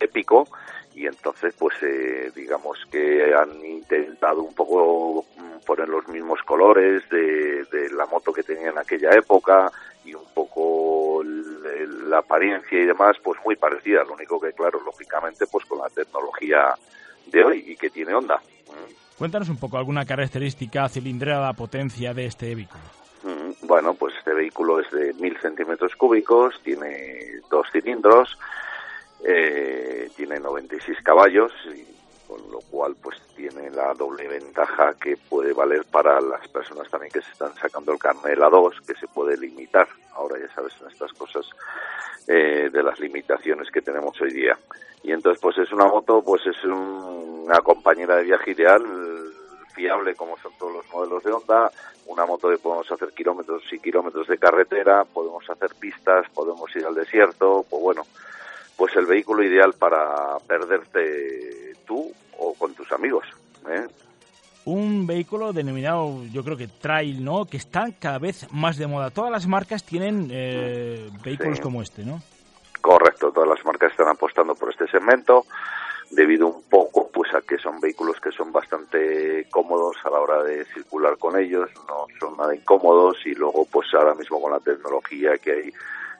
épico 0.00 0.48
y 0.96 1.06
entonces 1.06 1.54
pues 1.58 1.74
eh, 1.82 2.32
digamos 2.34 2.78
que 2.90 3.34
han 3.34 3.62
intentado 3.62 4.42
un 4.42 4.54
poco 4.54 5.26
mm, 5.36 5.64
poner 5.66 5.88
los 5.88 6.08
mismos 6.08 6.40
colores 6.42 7.06
de, 7.10 7.64
de 7.64 7.90
la 7.90 8.06
moto 8.06 8.32
que 8.32 8.42
tenía 8.42 8.70
en 8.70 8.78
aquella 8.78 9.10
época 9.10 9.70
y 10.06 10.14
un 10.14 10.24
poco 10.34 11.22
la 11.22 12.18
apariencia 12.18 12.80
y 12.80 12.86
demás 12.86 13.16
pues 13.22 13.38
muy 13.44 13.56
parecida. 13.56 14.04
Lo 14.04 14.14
único 14.14 14.40
que 14.40 14.52
claro 14.54 14.80
lógicamente 14.80 15.46
pues 15.46 15.66
con 15.66 15.78
la 15.78 15.90
tecnología 15.90 16.74
de 17.26 17.44
hoy 17.44 17.64
y 17.66 17.76
que 17.76 17.90
tiene 17.90 18.14
onda. 18.14 18.40
Cuéntanos 19.18 19.50
un 19.50 19.58
poco 19.58 19.76
alguna 19.76 20.06
característica 20.06 20.88
cilindrada 20.88 21.52
potencia 21.52 22.14
de 22.14 22.24
este 22.24 22.54
vehículo. 22.54 22.82
Mm, 23.22 23.66
bueno 23.66 23.92
pues 23.92 24.14
este 24.16 24.32
vehículo 24.32 24.80
es 24.80 24.90
de 24.90 25.12
mil 25.14 25.36
centímetros 25.40 25.94
cúbicos 25.94 26.58
tiene 26.62 27.40
dos 27.50 27.66
cilindros 27.70 28.38
eh, 29.24 30.10
tiene 30.16 30.38
96 30.38 30.98
caballos 31.02 31.52
y 31.74 31.84
con 32.26 32.50
lo 32.50 32.58
cual 32.70 32.96
pues 33.00 33.20
tiene 33.36 33.70
la 33.70 33.94
doble 33.94 34.26
ventaja 34.26 34.94
que 34.94 35.16
puede 35.16 35.52
valer 35.52 35.84
para 35.84 36.20
las 36.20 36.46
personas 36.48 36.90
también 36.90 37.12
que 37.12 37.22
se 37.22 37.30
están 37.30 37.54
sacando 37.54 37.92
el 37.92 37.98
carnet 37.98 38.36
la 38.36 38.48
2 38.48 38.80
que 38.86 38.94
se 38.94 39.06
puede 39.06 39.36
limitar. 39.36 39.86
Ahora 40.14 40.38
ya 40.38 40.52
sabes 40.54 40.72
en 40.80 40.88
estas 40.90 41.12
cosas 41.12 41.46
eh, 42.26 42.68
de 42.72 42.82
las 42.82 42.98
limitaciones 42.98 43.70
que 43.70 43.82
tenemos 43.82 44.20
hoy 44.20 44.32
día. 44.32 44.58
Y 45.02 45.12
entonces 45.12 45.40
pues 45.40 45.56
es 45.58 45.72
una 45.72 45.86
moto 45.86 46.22
pues 46.22 46.44
es 46.46 46.64
una 46.64 47.60
compañera 47.60 48.16
de 48.16 48.24
viaje 48.24 48.50
ideal 48.50 48.82
fiable 49.76 50.14
como 50.14 50.36
son 50.38 50.52
todos 50.58 50.72
los 50.72 50.88
modelos 50.90 51.22
de 51.22 51.32
Honda, 51.32 51.70
una 52.06 52.24
moto 52.24 52.48
que 52.48 52.56
podemos 52.56 52.90
hacer 52.90 53.10
kilómetros 53.10 53.62
y 53.70 53.78
kilómetros 53.78 54.26
de 54.26 54.38
carretera, 54.38 55.04
podemos 55.04 55.48
hacer 55.48 55.70
pistas, 55.78 56.28
podemos 56.30 56.74
ir 56.74 56.86
al 56.86 56.94
desierto, 56.94 57.64
pues 57.68 57.82
bueno, 57.82 58.06
pues 58.76 58.94
el 58.96 59.06
vehículo 59.06 59.42
ideal 59.42 59.72
para 59.72 60.38
perderte 60.46 61.72
tú 61.86 62.12
o 62.38 62.54
con 62.54 62.74
tus 62.74 62.90
amigos. 62.92 63.26
¿eh? 63.68 63.86
Un 64.64 65.06
vehículo 65.06 65.52
denominado, 65.52 66.24
yo 66.32 66.42
creo 66.44 66.56
que 66.56 66.68
trail, 66.68 67.24
¿no? 67.24 67.44
Que 67.46 67.56
está 67.56 67.86
cada 67.98 68.18
vez 68.18 68.46
más 68.52 68.76
de 68.76 68.86
moda. 68.86 69.10
Todas 69.10 69.30
las 69.30 69.46
marcas 69.46 69.84
tienen 69.84 70.28
eh, 70.30 71.08
vehículos 71.24 71.60
como 71.60 71.82
este, 71.82 72.04
¿no? 72.04 72.20
Correcto, 72.80 73.32
todas 73.32 73.48
las 73.48 73.64
marcas 73.64 73.90
están 73.92 74.08
apostando 74.08 74.54
por 74.54 74.70
este 74.70 74.86
segmento 74.88 75.46
debido 76.10 76.46
un 76.46 76.62
poco 76.64 77.08
pues 77.12 77.34
a 77.34 77.40
que 77.40 77.58
son 77.58 77.80
vehículos 77.80 78.20
que 78.20 78.30
son 78.30 78.52
bastante 78.52 79.46
cómodos 79.50 79.96
a 80.04 80.10
la 80.10 80.20
hora 80.20 80.42
de 80.42 80.64
circular 80.66 81.18
con 81.18 81.38
ellos, 81.38 81.68
no 81.88 82.06
son 82.20 82.36
nada 82.36 82.54
incómodos 82.54 83.16
y 83.24 83.34
luego 83.34 83.66
pues 83.70 83.92
ahora 83.94 84.14
mismo 84.14 84.40
con 84.40 84.52
la 84.52 84.60
tecnología 84.60 85.36
que 85.38 85.52
hay 85.52 85.72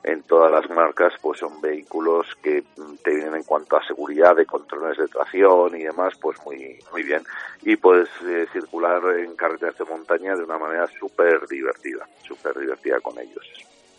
en 0.07 0.23
todas 0.23 0.49
las 0.49 0.69
marcas, 0.69 1.13
pues 1.21 1.39
son 1.39 1.59
vehículos 1.59 2.25
que 2.41 2.63
te 3.03 3.13
vienen 3.13 3.35
en 3.35 3.43
cuanto 3.43 3.75
a 3.75 3.85
seguridad 3.85 4.37
de 4.37 4.45
controles 4.45 4.97
de 4.97 5.07
tracción 5.07 5.75
y 5.75 5.83
demás, 5.83 6.13
pues 6.21 6.37
muy, 6.45 6.79
muy 6.93 7.03
bien. 7.03 7.23
Y 7.63 7.75
puedes 7.75 8.07
eh, 8.25 8.47
circular 8.53 9.01
en 9.19 9.35
carreteras 9.35 9.77
de 9.77 9.83
montaña 9.83 10.35
de 10.35 10.43
una 10.43 10.57
manera 10.57 10.87
súper 10.97 11.45
divertida, 11.47 12.07
súper 12.25 12.57
divertida 12.57 13.01
con 13.01 13.19
ellos. 13.19 13.45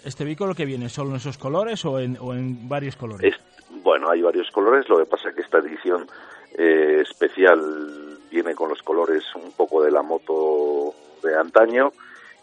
¿Este 0.02 0.24
vehículo 0.24 0.54
que 0.54 0.64
viene 0.64 0.88
solo 0.88 1.10
en 1.10 1.16
esos 1.16 1.36
colores 1.36 1.84
o 1.84 2.00
en, 2.00 2.16
o 2.18 2.32
en 2.32 2.68
varios 2.68 2.96
colores? 2.96 3.34
bueno, 3.82 4.08
hay 4.08 4.22
varios 4.22 4.50
colores, 4.50 4.88
lo 4.88 4.98
que 4.98 5.04
pasa 5.04 5.28
es 5.28 5.34
que 5.34 5.42
esta 5.42 5.58
edición 5.58 6.06
eh, 6.56 7.02
especial 7.02 8.18
viene 8.30 8.54
con 8.54 8.70
los 8.70 8.82
colores 8.82 9.24
un 9.34 9.52
poco 9.52 9.82
de 9.82 9.90
la 9.90 10.02
moto 10.02 10.94
de 11.22 11.36
antaño 11.36 11.92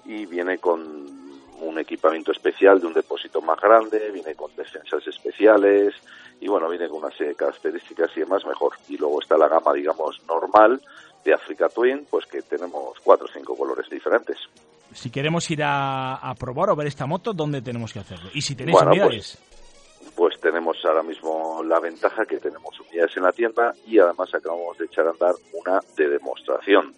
y 0.06 0.28
viene 0.28 0.60
con 0.60 1.25
un 1.66 1.80
equipamiento 1.80 2.32
especial 2.32 2.80
de 2.80 2.88
un 2.88 2.94
depósito 2.94 3.42
más 3.42 3.60
grande, 3.60 4.12
viene 4.12 4.36
con 4.36 4.56
defensas 4.56 5.06
especiales 5.08 5.94
y 6.40 6.48
bueno, 6.48 6.70
viene 6.70 6.88
con 6.88 7.00
una 7.00 7.12
serie 7.12 7.30
de 7.30 7.36
características 7.36 8.12
y 8.16 8.22
demás 8.22 8.46
mejor. 8.46 8.74
Y 8.90 8.98
luego 8.98 9.22
está 9.22 9.38
la 9.38 9.48
gama, 9.48 9.74
digamos, 9.74 10.22
normal 10.28 10.82
de 11.24 11.34
Africa 11.34 11.70
Twin, 11.70 12.06
pues 12.10 12.26
que 12.26 12.42
tenemos 12.44 13.00
cuatro 13.04 13.26
o 13.26 13.34
cinco 13.34 13.56
colores 13.56 13.90
diferentes. 13.90 14.38
Si 14.94 15.10
queremos 15.10 15.50
ir 15.50 15.62
a, 15.64 16.34
probar 16.40 16.70
o 16.70 16.76
ver 16.76 16.88
esta 16.88 17.06
moto, 17.06 17.34
¿dónde 17.34 17.62
tenemos 17.62 17.92
que 17.92 18.00
hacerlo? 18.00 18.30
Y 18.34 18.42
si 18.42 18.56
tenéis 18.56 18.80
unidades. 18.82 19.38
Pues, 20.00 20.14
pues, 20.16 20.40
tenemos 20.40 20.78
ahora 20.86 21.04
mismo 21.04 21.64
la 21.64 21.80
ventaja 21.80 22.26
que 22.26 22.38
tenemos 22.38 22.80
unidades 22.80 23.18
en 23.18 23.24
la 23.24 23.32
tienda 23.32 23.74
y 23.88 23.98
además 23.98 24.34
acabamos 24.34 24.78
de 24.78 24.86
echar 24.86 25.08
a 25.08 25.12
andar 25.12 25.34
una 25.54 25.80
de 25.98 26.10
demostración 26.10 26.94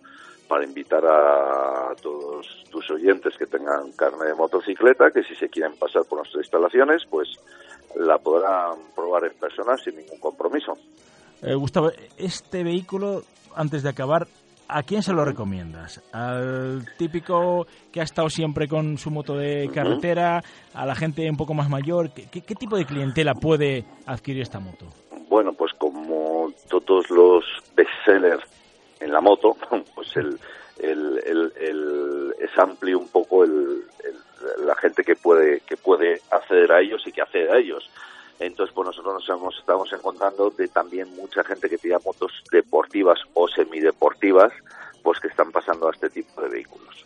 para 0.47 0.63
invitar 0.63 1.03
a 1.05 1.93
todos 2.01 2.63
tus 2.71 2.89
oyentes 2.91 3.37
que 3.37 3.45
tengan 3.45 3.91
carne 3.93 4.25
de 4.25 4.35
motocicleta, 4.35 5.11
que 5.11 5.23
si 5.23 5.35
se 5.35 5.49
quieren 5.49 5.77
pasar 5.77 6.03
por 6.09 6.19
nuestras 6.19 6.43
instalaciones, 6.43 7.03
pues 7.09 7.29
la 7.95 8.17
podrán 8.17 8.77
probar 8.95 9.25
en 9.25 9.37
persona 9.37 9.77
sin 9.77 9.97
ningún 9.97 10.19
compromiso. 10.19 10.73
Eh, 11.41 11.53
Gustavo, 11.55 11.91
este 12.17 12.63
vehículo, 12.63 13.23
antes 13.55 13.83
de 13.83 13.89
acabar, 13.89 14.27
¿a 14.67 14.83
quién 14.83 15.03
se 15.03 15.13
lo 15.13 15.23
recomiendas? 15.25 16.01
¿Al 16.11 16.85
típico 16.97 17.67
que 17.91 18.01
ha 18.01 18.03
estado 18.03 18.29
siempre 18.29 18.67
con 18.67 18.97
su 18.97 19.11
moto 19.11 19.35
de 19.35 19.69
carretera? 19.73 20.43
¿A 20.73 20.85
la 20.85 20.95
gente 20.95 21.29
un 21.29 21.37
poco 21.37 21.53
más 21.53 21.69
mayor? 21.69 22.11
¿Qué, 22.11 22.41
qué 22.41 22.55
tipo 22.55 22.77
de 22.77 22.85
clientela 22.85 23.33
puede 23.35 23.85
adquirir 24.05 24.41
esta 24.41 24.59
moto? 24.59 24.85
Bueno, 25.29 25.53
pues 25.53 25.73
como 25.73 26.51
todos 26.69 27.09
los 27.09 27.43
bestsellers 27.75 28.43
en 28.99 29.11
la 29.11 29.21
moto, 29.21 29.55
pues 29.95 30.15
el, 30.17 30.39
el, 30.79 31.53
el, 31.55 32.35
es 32.39 32.57
amplio 32.57 32.99
un 32.99 33.07
poco 33.09 33.43
el, 33.43 33.83
la 34.59 34.75
gente 34.75 35.03
que 35.03 35.15
puede 35.15 35.61
que 35.61 35.77
puede 35.77 36.21
acceder 36.31 36.71
a 36.71 36.81
ellos 36.81 37.01
y 37.05 37.11
que 37.11 37.21
accede 37.21 37.51
a 37.51 37.57
ellos. 37.57 37.89
Entonces, 38.39 38.73
pues 38.75 38.85
nosotros 38.85 39.15
nos 39.15 39.29
hemos, 39.29 39.57
estamos 39.57 39.91
encontrando 39.91 40.51
de 40.51 40.67
también 40.67 41.09
mucha 41.15 41.43
gente 41.43 41.69
que 41.69 41.79
tiene 41.79 41.97
motos 42.05 42.31
deportivas 42.51 43.19
o 43.33 43.47
semideportivas, 43.47 44.53
pues 45.01 45.19
que 45.19 45.27
están 45.27 45.51
pasando 45.51 45.87
a 45.87 45.91
este 45.91 46.09
tipo 46.09 46.41
de 46.41 46.49
vehículos. 46.49 47.05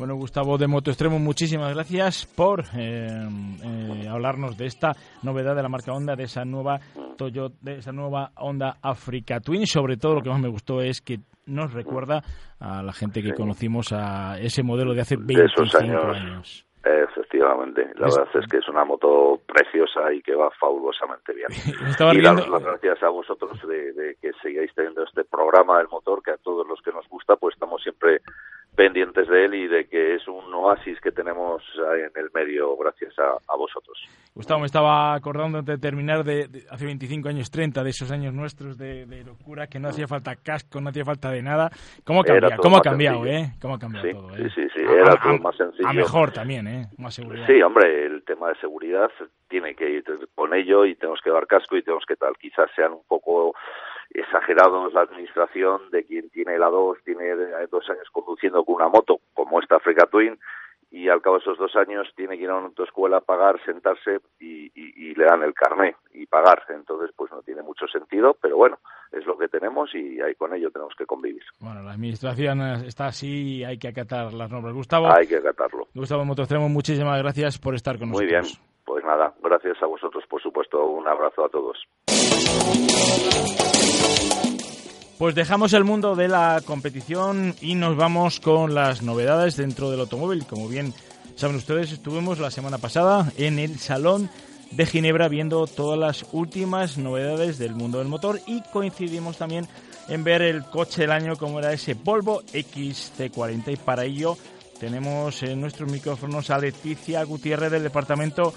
Bueno, 0.00 0.14
Gustavo 0.14 0.56
de 0.56 0.66
Moto 0.66 0.90
Extremo, 0.90 1.18
muchísimas 1.18 1.74
gracias 1.74 2.24
por 2.24 2.60
eh, 2.74 3.06
eh, 3.06 4.08
hablarnos 4.08 4.56
de 4.56 4.64
esta 4.64 4.92
novedad 5.22 5.54
de 5.54 5.62
la 5.62 5.68
marca 5.68 5.92
Honda, 5.92 6.16
de 6.16 6.22
esa 6.22 6.42
nueva 6.42 6.78
Toyota, 7.18 7.54
de 7.60 7.74
esa 7.74 7.92
nueva 7.92 8.30
Honda 8.36 8.78
Africa 8.80 9.40
Twin. 9.40 9.66
Sobre 9.66 9.98
todo, 9.98 10.14
lo 10.14 10.22
que 10.22 10.30
más 10.30 10.40
me 10.40 10.48
gustó 10.48 10.80
es 10.80 11.02
que 11.02 11.18
nos 11.44 11.74
recuerda 11.74 12.22
a 12.58 12.82
la 12.82 12.94
gente 12.94 13.22
que 13.22 13.34
conocimos 13.34 13.92
a 13.92 14.38
ese 14.40 14.62
modelo 14.62 14.94
de 14.94 15.02
hace 15.02 15.16
25 15.18 15.76
años. 15.76 16.66
Efectivamente, 16.82 17.82
la 17.96 18.06
verdad 18.06 18.40
es 18.40 18.46
que 18.50 18.56
es 18.56 18.68
una 18.70 18.86
moto 18.86 19.38
preciosa 19.46 20.14
y 20.14 20.22
que 20.22 20.34
va 20.34 20.48
fabulosamente 20.58 21.34
bien. 21.34 21.48
y 22.14 22.22
las 22.22 22.64
gracias 22.64 23.02
a 23.02 23.10
vosotros 23.10 23.52
de, 23.68 23.92
de, 23.92 24.16
que 24.16 24.30
sigáis 24.42 24.72
teniendo 24.74 25.04
este 25.04 25.24
programa 25.24 25.76
del 25.76 25.88
motor, 25.88 26.22
que 26.22 26.30
a 26.30 26.38
todos 26.38 26.66
los 26.66 26.80
que 26.80 26.90
nos 26.90 27.06
gusta, 27.10 27.36
pues 27.36 27.54
estamos 27.54 27.82
siempre 27.82 28.22
pendientes 28.74 29.28
de 29.28 29.44
él 29.44 29.54
y 29.54 29.68
de 29.68 29.88
que 29.88 30.14
es 30.14 30.26
un 30.28 30.52
oasis 30.54 31.00
que 31.00 31.12
tenemos 31.12 31.62
en 31.76 32.10
el 32.14 32.30
medio 32.32 32.76
gracias 32.76 33.14
a, 33.18 33.56
vosotros. 33.56 33.98
Gustavo, 34.34 34.60
me 34.60 34.66
estaba 34.66 35.14
acordando 35.14 35.60
de 35.62 35.76
terminar 35.76 36.24
de, 36.24 36.48
hace 36.70 36.86
25 36.86 37.28
años, 37.28 37.50
30, 37.50 37.82
de 37.82 37.90
esos 37.90 38.10
años 38.10 38.32
nuestros 38.32 38.78
de, 38.78 39.06
locura, 39.24 39.66
que 39.66 39.78
no 39.78 39.88
hacía 39.88 40.06
falta 40.06 40.36
casco, 40.36 40.80
no 40.80 40.90
hacía 40.90 41.04
falta 41.04 41.30
de 41.30 41.42
nada. 41.42 41.70
¿Cómo, 42.04 42.22
cambia, 42.22 42.56
¿cómo 42.56 42.78
ha 42.78 42.80
cambiado, 42.80 43.26
eh? 43.26 43.52
¿Cómo 43.60 43.74
ha 43.74 43.78
cambiado 43.78 44.10
todo, 44.10 44.36
eh? 44.36 44.48
Sí, 44.54 44.62
sí, 44.62 44.68
sí, 44.74 44.80
era 44.80 45.16
todo 45.16 45.38
más 45.38 45.56
sencillo. 45.56 45.88
A 45.88 45.92
mejor 45.92 46.32
también, 46.32 46.66
¿eh? 46.66 46.86
Más 46.96 47.14
seguridad. 47.14 47.46
Sí, 47.46 47.60
hombre, 47.60 48.06
el 48.06 48.22
tema 48.24 48.48
de 48.48 48.54
seguridad 48.56 49.10
tiene 49.48 49.74
que 49.74 49.90
ir 49.90 50.04
con 50.34 50.54
ello 50.54 50.86
y 50.86 50.94
tenemos 50.94 51.20
que 51.22 51.30
dar 51.30 51.46
casco 51.46 51.76
y 51.76 51.82
tenemos 51.82 52.04
que 52.06 52.16
tal. 52.16 52.34
Quizás 52.38 52.70
sean 52.74 52.92
un 52.92 53.04
poco 53.06 53.54
exagerados 54.10 54.92
la 54.92 55.02
administración 55.02 55.90
de 55.90 56.04
quien 56.04 56.30
tiene 56.30 56.58
la 56.58 56.68
dos, 56.68 56.98
tiene 57.04 57.34
dos 57.70 57.88
años 57.88 58.08
conduciendo 58.12 58.64
con 58.64 58.76
una 58.76 58.88
moto, 58.88 59.20
como 59.34 59.60
esta 59.60 59.76
Africa 59.76 60.06
Twin, 60.06 60.38
y 60.90 61.08
al 61.08 61.22
cabo 61.22 61.36
de 61.36 61.42
esos 61.42 61.56
dos 61.58 61.76
años 61.76 62.08
tiene 62.16 62.36
que 62.36 62.44
ir 62.44 62.50
a 62.50 62.56
una 62.56 62.66
autoescuela, 62.66 63.20
pagar, 63.20 63.64
sentarse 63.64 64.18
y, 64.40 65.14
le 65.14 65.24
dan 65.24 65.42
el 65.42 65.52
carné 65.52 65.96
y 66.14 66.24
pagar. 66.26 66.62
Entonces, 66.70 67.10
pues 67.14 67.30
no 67.30 67.42
tiene 67.42 67.62
mucho 67.62 67.86
sentido, 67.88 68.36
pero 68.40 68.56
bueno, 68.56 68.78
es 69.12 69.26
lo 69.26 69.36
que 69.36 69.48
tenemos 69.48 69.94
y 69.94 70.20
ahí 70.20 70.34
con 70.34 70.54
ello 70.54 70.70
tenemos 70.70 70.94
que 70.96 71.04
convivir. 71.04 71.42
Bueno, 71.60 71.82
la 71.82 71.92
administración 71.92 72.60
está 72.86 73.06
así 73.06 73.58
y 73.58 73.64
hay 73.64 73.78
que 73.78 73.88
acatar 73.88 74.32
las 74.32 74.50
normas. 74.50 74.72
Gustavo. 74.72 75.12
Hay 75.12 75.26
que 75.26 75.36
acatarlo. 75.36 75.88
Gustavo 75.94 76.24
Motostremo, 76.24 76.68
muchísimas 76.68 77.20
gracias 77.20 77.58
por 77.58 77.74
estar 77.74 77.98
con 77.98 78.08
nosotros. 78.08 78.30
Muy 78.30 78.40
bien. 78.40 78.44
Pues 78.86 79.04
nada, 79.04 79.34
gracias 79.42 79.80
a 79.82 79.86
vosotros, 79.86 80.24
por 80.28 80.40
supuesto. 80.42 80.84
Un 80.86 81.06
abrazo 81.06 81.44
a 81.44 81.48
todos. 81.48 81.76
Pues 85.20 85.34
dejamos 85.34 85.74
el 85.74 85.84
mundo 85.84 86.16
de 86.16 86.28
la 86.28 86.62
competición 86.64 87.54
y 87.60 87.74
nos 87.74 87.94
vamos 87.94 88.40
con 88.40 88.74
las 88.74 89.02
novedades 89.02 89.54
dentro 89.54 89.90
del 89.90 90.00
automóvil. 90.00 90.46
Como 90.46 90.66
bien 90.66 90.94
saben 91.36 91.56
ustedes, 91.56 91.92
estuvimos 91.92 92.38
la 92.38 92.50
semana 92.50 92.78
pasada 92.78 93.30
en 93.36 93.58
el 93.58 93.78
Salón 93.78 94.30
de 94.70 94.86
Ginebra 94.86 95.28
viendo 95.28 95.66
todas 95.66 95.98
las 95.98 96.24
últimas 96.32 96.96
novedades 96.96 97.58
del 97.58 97.74
mundo 97.74 97.98
del 97.98 98.08
motor 98.08 98.40
y 98.46 98.62
coincidimos 98.72 99.36
también 99.36 99.68
en 100.08 100.24
ver 100.24 100.40
el 100.40 100.64
coche 100.64 101.02
del 101.02 101.12
año 101.12 101.36
como 101.36 101.58
era 101.58 101.74
ese 101.74 101.92
Volvo 101.92 102.42
XC40 102.44 103.74
y 103.74 103.76
para 103.76 104.06
ello 104.06 104.38
tenemos 104.80 105.42
en 105.42 105.60
nuestros 105.60 105.92
micrófonos 105.92 106.48
a 106.48 106.56
Leticia 106.56 107.22
Gutiérrez 107.24 107.70
del 107.70 107.82
departamento 107.82 108.54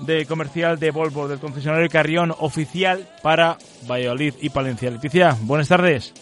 de 0.00 0.26
comercial 0.26 0.78
de 0.78 0.90
Volvo, 0.90 1.28
del 1.28 1.40
concesionario 1.40 1.88
Carrión 1.88 2.34
oficial 2.38 3.06
para 3.22 3.58
Valladolid 3.88 4.34
y 4.40 4.50
Palencia. 4.50 4.90
Leticia, 4.90 5.36
buenas 5.42 5.68
tardes. 5.68 6.12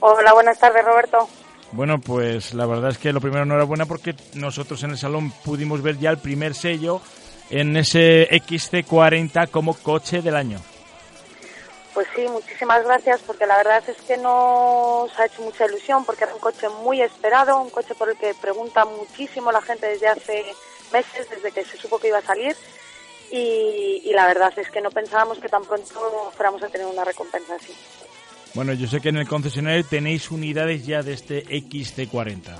Hola, 0.00 0.32
buenas 0.32 0.58
tardes, 0.58 0.84
Roberto. 0.84 1.28
Bueno, 1.72 1.98
pues 1.98 2.54
la 2.54 2.66
verdad 2.66 2.90
es 2.90 2.98
que 2.98 3.12
lo 3.12 3.20
primero 3.20 3.42
enhorabuena 3.42 3.86
porque 3.86 4.14
nosotros 4.34 4.82
en 4.84 4.90
el 4.90 4.98
salón 4.98 5.32
pudimos 5.44 5.82
ver 5.82 5.98
ya 5.98 6.10
el 6.10 6.18
primer 6.18 6.54
sello 6.54 7.00
en 7.50 7.76
ese 7.76 8.28
XC40 8.30 9.50
como 9.50 9.74
coche 9.74 10.22
del 10.22 10.36
año. 10.36 10.60
Pues 11.92 12.06
sí, 12.14 12.26
muchísimas 12.28 12.84
gracias 12.84 13.20
porque 13.26 13.46
la 13.46 13.56
verdad 13.56 13.82
es 13.88 13.96
que 14.02 14.16
nos 14.16 15.16
ha 15.18 15.26
hecho 15.26 15.42
mucha 15.42 15.66
ilusión 15.66 16.04
porque 16.04 16.24
era 16.24 16.34
un 16.34 16.40
coche 16.40 16.68
muy 16.82 17.00
esperado, 17.00 17.60
un 17.60 17.70
coche 17.70 17.94
por 17.94 18.08
el 18.08 18.16
que 18.16 18.34
pregunta 18.34 18.84
muchísimo 18.84 19.52
la 19.52 19.62
gente 19.62 19.86
desde 19.86 20.08
hace 20.08 20.44
meses, 20.92 21.28
desde 21.30 21.52
que 21.52 21.64
se 21.64 21.76
supo 21.76 21.98
que 21.98 22.08
iba 22.08 22.18
a 22.18 22.22
salir 22.22 22.56
y, 23.30 24.12
la 24.12 24.26
verdad 24.26 24.52
es 24.56 24.70
que 24.70 24.80
no 24.80 24.90
pensábamos 24.90 25.38
que 25.38 25.48
tan 25.48 25.64
pronto 25.64 26.32
fuéramos 26.36 26.62
a 26.62 26.68
tener 26.68 26.86
una 26.86 27.04
recompensa 27.04 27.56
así. 27.56 27.74
Bueno, 28.54 28.72
yo 28.72 28.86
sé 28.86 29.00
que 29.00 29.08
en 29.08 29.16
el 29.16 29.26
concesionario 29.26 29.84
tenéis 29.84 30.30
unidades 30.30 30.86
ya 30.86 31.02
de 31.02 31.14
este 31.14 31.44
XC40. 31.44 32.56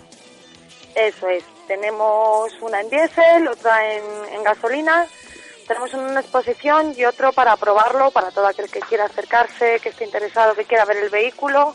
Eso 0.96 1.28
es, 1.28 1.44
tenemos 1.68 2.52
una 2.60 2.80
en 2.80 2.90
diésel, 2.90 3.46
otra 3.48 3.94
en, 3.94 4.42
gasolina, 4.42 5.06
tenemos 5.68 5.94
una 5.94 6.20
exposición 6.20 6.94
y 6.96 7.04
otro 7.04 7.32
para 7.32 7.56
probarlo, 7.56 8.10
para 8.10 8.30
todo 8.32 8.46
aquel 8.46 8.68
que 8.68 8.80
quiera 8.80 9.04
acercarse, 9.04 9.78
que 9.80 9.90
esté 9.90 10.04
interesado, 10.04 10.54
que 10.54 10.64
quiera 10.64 10.84
ver 10.84 10.96
el 10.98 11.10
vehículo, 11.10 11.74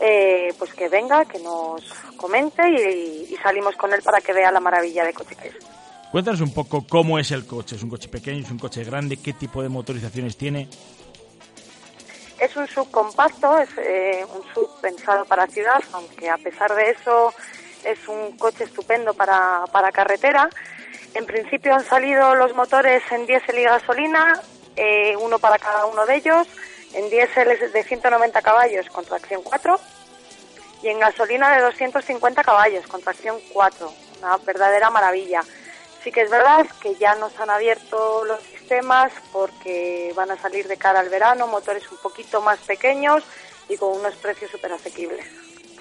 eh, 0.00 0.52
pues 0.58 0.74
que 0.74 0.88
venga, 0.88 1.24
que 1.24 1.38
nos 1.38 1.84
comente 2.16 2.68
y, 2.68 3.32
y, 3.32 3.36
salimos 3.36 3.76
con 3.76 3.92
él 3.92 4.02
para 4.02 4.20
que 4.20 4.32
vea 4.32 4.50
la 4.50 4.60
maravilla 4.60 5.04
de 5.04 5.12
coche 5.12 5.36
que 5.36 5.48
es. 5.48 5.73
Cuéntanos 6.14 6.42
un 6.42 6.54
poco 6.54 6.86
cómo 6.88 7.18
es 7.18 7.32
el 7.32 7.44
coche. 7.44 7.74
¿Es 7.74 7.82
un 7.82 7.90
coche 7.90 8.08
pequeño? 8.08 8.44
¿Es 8.44 8.50
un 8.52 8.60
coche 8.60 8.84
grande? 8.84 9.16
¿Qué 9.16 9.32
tipo 9.32 9.64
de 9.64 9.68
motorizaciones 9.68 10.36
tiene? 10.36 10.68
Es 12.38 12.54
un 12.54 12.68
subcompacto, 12.68 13.58
es 13.58 13.68
eh, 13.78 14.24
un 14.32 14.54
sub 14.54 14.80
pensado 14.80 15.24
para 15.24 15.48
ciudad, 15.48 15.82
aunque 15.92 16.30
a 16.30 16.38
pesar 16.38 16.72
de 16.72 16.90
eso 16.90 17.34
es 17.82 17.98
un 18.06 18.38
coche 18.38 18.62
estupendo 18.62 19.12
para, 19.14 19.64
para 19.72 19.90
carretera. 19.90 20.48
En 21.14 21.26
principio 21.26 21.74
han 21.74 21.84
salido 21.84 22.36
los 22.36 22.54
motores 22.54 23.02
en 23.10 23.26
diésel 23.26 23.58
y 23.58 23.64
gasolina, 23.64 24.40
eh, 24.76 25.16
uno 25.16 25.40
para 25.40 25.58
cada 25.58 25.84
uno 25.86 26.06
de 26.06 26.14
ellos. 26.14 26.46
En 26.92 27.10
diésel 27.10 27.50
es 27.50 27.72
de 27.72 27.82
190 27.82 28.40
caballos 28.40 28.86
con 28.90 29.04
tracción 29.04 29.42
4 29.42 29.80
y 30.80 30.88
en 30.90 31.00
gasolina 31.00 31.56
de 31.56 31.62
250 31.62 32.44
caballos 32.44 32.86
con 32.86 33.02
tracción 33.02 33.36
4. 33.52 33.92
Una 34.20 34.36
verdadera 34.36 34.90
maravilla. 34.90 35.42
Sí 36.04 36.12
que 36.12 36.20
es 36.20 36.30
verdad 36.30 36.66
que 36.82 36.94
ya 36.96 37.14
nos 37.14 37.38
han 37.40 37.48
abierto 37.48 38.26
los 38.26 38.38
sistemas 38.42 39.10
porque 39.32 40.12
van 40.14 40.30
a 40.30 40.36
salir 40.36 40.68
de 40.68 40.76
cara 40.76 41.00
al 41.00 41.08
verano, 41.08 41.46
motores 41.46 41.90
un 41.90 41.96
poquito 41.96 42.42
más 42.42 42.58
pequeños 42.58 43.24
y 43.70 43.78
con 43.78 43.98
unos 43.98 44.14
precios 44.16 44.50
súper 44.50 44.72
asequibles. 44.72 45.24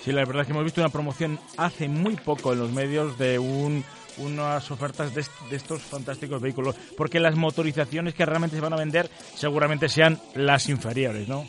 Sí, 0.02 0.14
la 0.14 0.24
verdad 0.24 0.42
es 0.42 0.48
que 0.48 0.54
hemos 0.54 0.64
visto 0.64 0.80
una 0.80 0.90
promoción 0.90 1.40
hace 1.58 1.90
muy 1.90 2.16
poco 2.16 2.54
en 2.54 2.60
los 2.60 2.72
medios 2.72 3.18
de 3.18 3.38
un, 3.38 3.84
unas 4.18 4.72
ofertas 4.72 5.14
de, 5.14 5.26
estos 5.52 5.82
fantásticos 5.82 6.42
vehículos, 6.42 6.76
porque 6.96 7.20
las 7.20 7.36
motorizaciones 7.36 8.14
que 8.14 8.26
realmente 8.26 8.56
se 8.56 8.62
van 8.62 8.74
a 8.74 8.78
vender 8.78 9.10
seguramente 9.36 9.90
sean 9.90 10.22
las 10.36 10.70
inferiores, 10.70 11.28
¿no? 11.28 11.46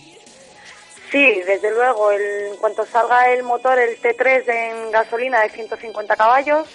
Sí, 1.12 1.42
desde 1.46 1.70
luego, 1.70 2.10
en 2.10 2.56
cuanto 2.56 2.84
salga 2.86 3.30
el 3.30 3.44
motor, 3.44 3.78
el 3.78 4.00
T3 4.00 4.48
en 4.48 4.90
gasolina 4.90 5.42
de 5.42 5.50
150 5.50 6.16
caballos, 6.16 6.66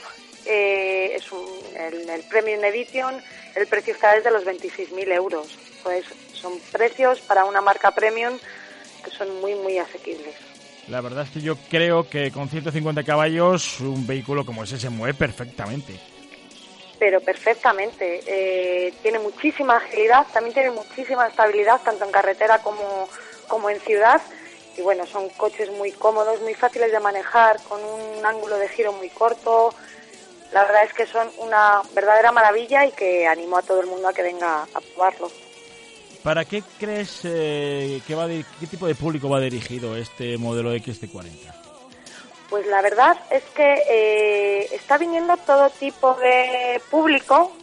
eh, 0.49 1.15
es 1.15 1.31
un, 1.31 1.47
el, 1.77 2.09
el, 2.09 2.23
Premium 2.23 2.63
Edition, 2.65 3.21
el 3.55 3.67
precio 3.67 3.93
está 3.93 4.15
desde 4.15 4.31
los 4.31 4.43
26.000 4.43 5.13
euros. 5.13 5.47
Pues 5.83 6.05
son 6.33 6.59
precios 6.71 7.21
para 7.21 7.45
una 7.45 7.61
marca 7.61 7.91
premium 7.91 8.37
que 9.03 9.11
son 9.11 9.39
muy, 9.41 9.55
muy 9.55 9.77
asequibles. 9.77 10.35
La 10.87 11.01
verdad 11.01 11.25
es 11.25 11.29
que 11.29 11.41
yo 11.41 11.55
creo 11.69 12.09
que 12.09 12.31
con 12.31 12.49
150 12.49 13.03
caballos 13.03 13.79
un 13.79 14.07
vehículo 14.07 14.43
como 14.43 14.63
ese 14.63 14.79
se 14.79 14.89
mueve 14.89 15.13
perfectamente. 15.13 15.99
Pero 16.97 17.21
perfectamente. 17.21 18.21
Eh, 18.25 18.93
tiene 19.03 19.19
muchísima 19.19 19.77
agilidad, 19.77 20.25
también 20.33 20.53
tiene 20.53 20.71
muchísima 20.71 21.27
estabilidad, 21.27 21.79
tanto 21.83 22.05
en 22.05 22.11
carretera 22.11 22.59
como, 22.63 23.07
como 23.47 23.69
en 23.69 23.79
ciudad. 23.81 24.19
Y 24.77 24.81
bueno, 24.81 25.05
son 25.05 25.29
coches 25.29 25.69
muy 25.71 25.91
cómodos, 25.91 26.41
muy 26.41 26.55
fáciles 26.55 26.91
de 26.91 26.99
manejar, 26.99 27.61
con 27.69 27.79
un 27.83 28.25
ángulo 28.25 28.57
de 28.57 28.69
giro 28.69 28.91
muy 28.93 29.09
corto, 29.09 29.73
la 30.51 30.63
verdad 30.63 30.83
es 30.83 30.93
que 30.93 31.05
son 31.05 31.29
una 31.37 31.81
verdadera 31.93 32.31
maravilla 32.31 32.85
y 32.85 32.91
que 32.91 33.27
animo 33.27 33.57
a 33.57 33.61
todo 33.61 33.81
el 33.81 33.87
mundo 33.87 34.07
a 34.07 34.13
que 34.13 34.23
venga 34.23 34.63
a 34.63 34.81
probarlo. 34.81 35.29
¿Para 36.23 36.43
qué 36.43 36.63
crees 36.79 37.21
eh, 37.23 38.01
que 38.05 38.15
va 38.15 38.27
de, 38.27 38.43
qué 38.59 38.67
tipo 38.67 38.87
de 38.87 38.95
público 38.95 39.29
va 39.29 39.39
dirigido 39.39 39.95
este 39.95 40.37
modelo 40.37 40.73
XT40? 40.73 41.55
Pues 42.49 42.65
la 42.65 42.81
verdad 42.81 43.17
es 43.29 43.43
que 43.55 43.83
eh, 43.87 44.69
está 44.73 44.97
viniendo 44.97 45.37
todo 45.37 45.69
tipo 45.69 46.15
de 46.15 46.81
público, 46.89 47.55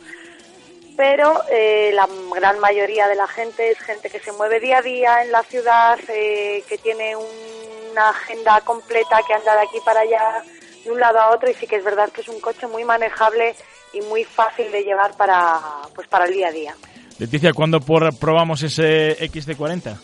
pero 0.96 1.42
eh, 1.51 1.90
la 1.92 2.09
gran 2.35 2.61
mayoría 2.61 3.09
de 3.09 3.16
la 3.16 3.27
gente 3.27 3.72
es 3.72 3.79
gente 3.81 4.09
que 4.09 4.20
se 4.20 4.33
mueve 4.33 4.61
día 4.61 4.79
a 4.79 4.83
día 4.83 5.22
en 5.25 5.33
la 5.33 5.42
ciudad, 5.42 5.99
que 5.99 6.81
tiene 6.83 7.16
una 7.16 8.11
agenda 8.11 8.61
completa, 8.61 9.20
que 9.27 9.35
anda 9.35 9.57
de 9.57 9.62
aquí 9.62 9.79
para 9.85 10.01
allá 10.01 10.44
de 10.87 10.92
un 10.92 11.01
lado 11.01 11.18
a 11.18 11.35
otro 11.35 11.51
y 11.51 11.55
sí 11.55 11.66
que 11.66 11.77
es 11.77 11.85
verdad 11.85 12.11
que 12.11 12.22
es 12.22 12.29
un 12.29 12.40
coche 12.40 12.66
muy 12.66 12.85
manejable 12.85 13.55
y 13.92 14.01
muy 14.03 14.25
fácil 14.25 14.70
de 14.72 14.83
llevar 14.83 15.16
para, 15.16 15.61
pues 15.94 16.09
para 16.09 16.27
el 16.27 16.33
día 16.33 16.49
a 16.49 16.53
día. 16.53 16.75
Leticia, 17.18 17.53
¿cuándo 17.53 17.81
probamos 17.81 18.62
ese 18.62 19.18
XC40? 19.18 19.99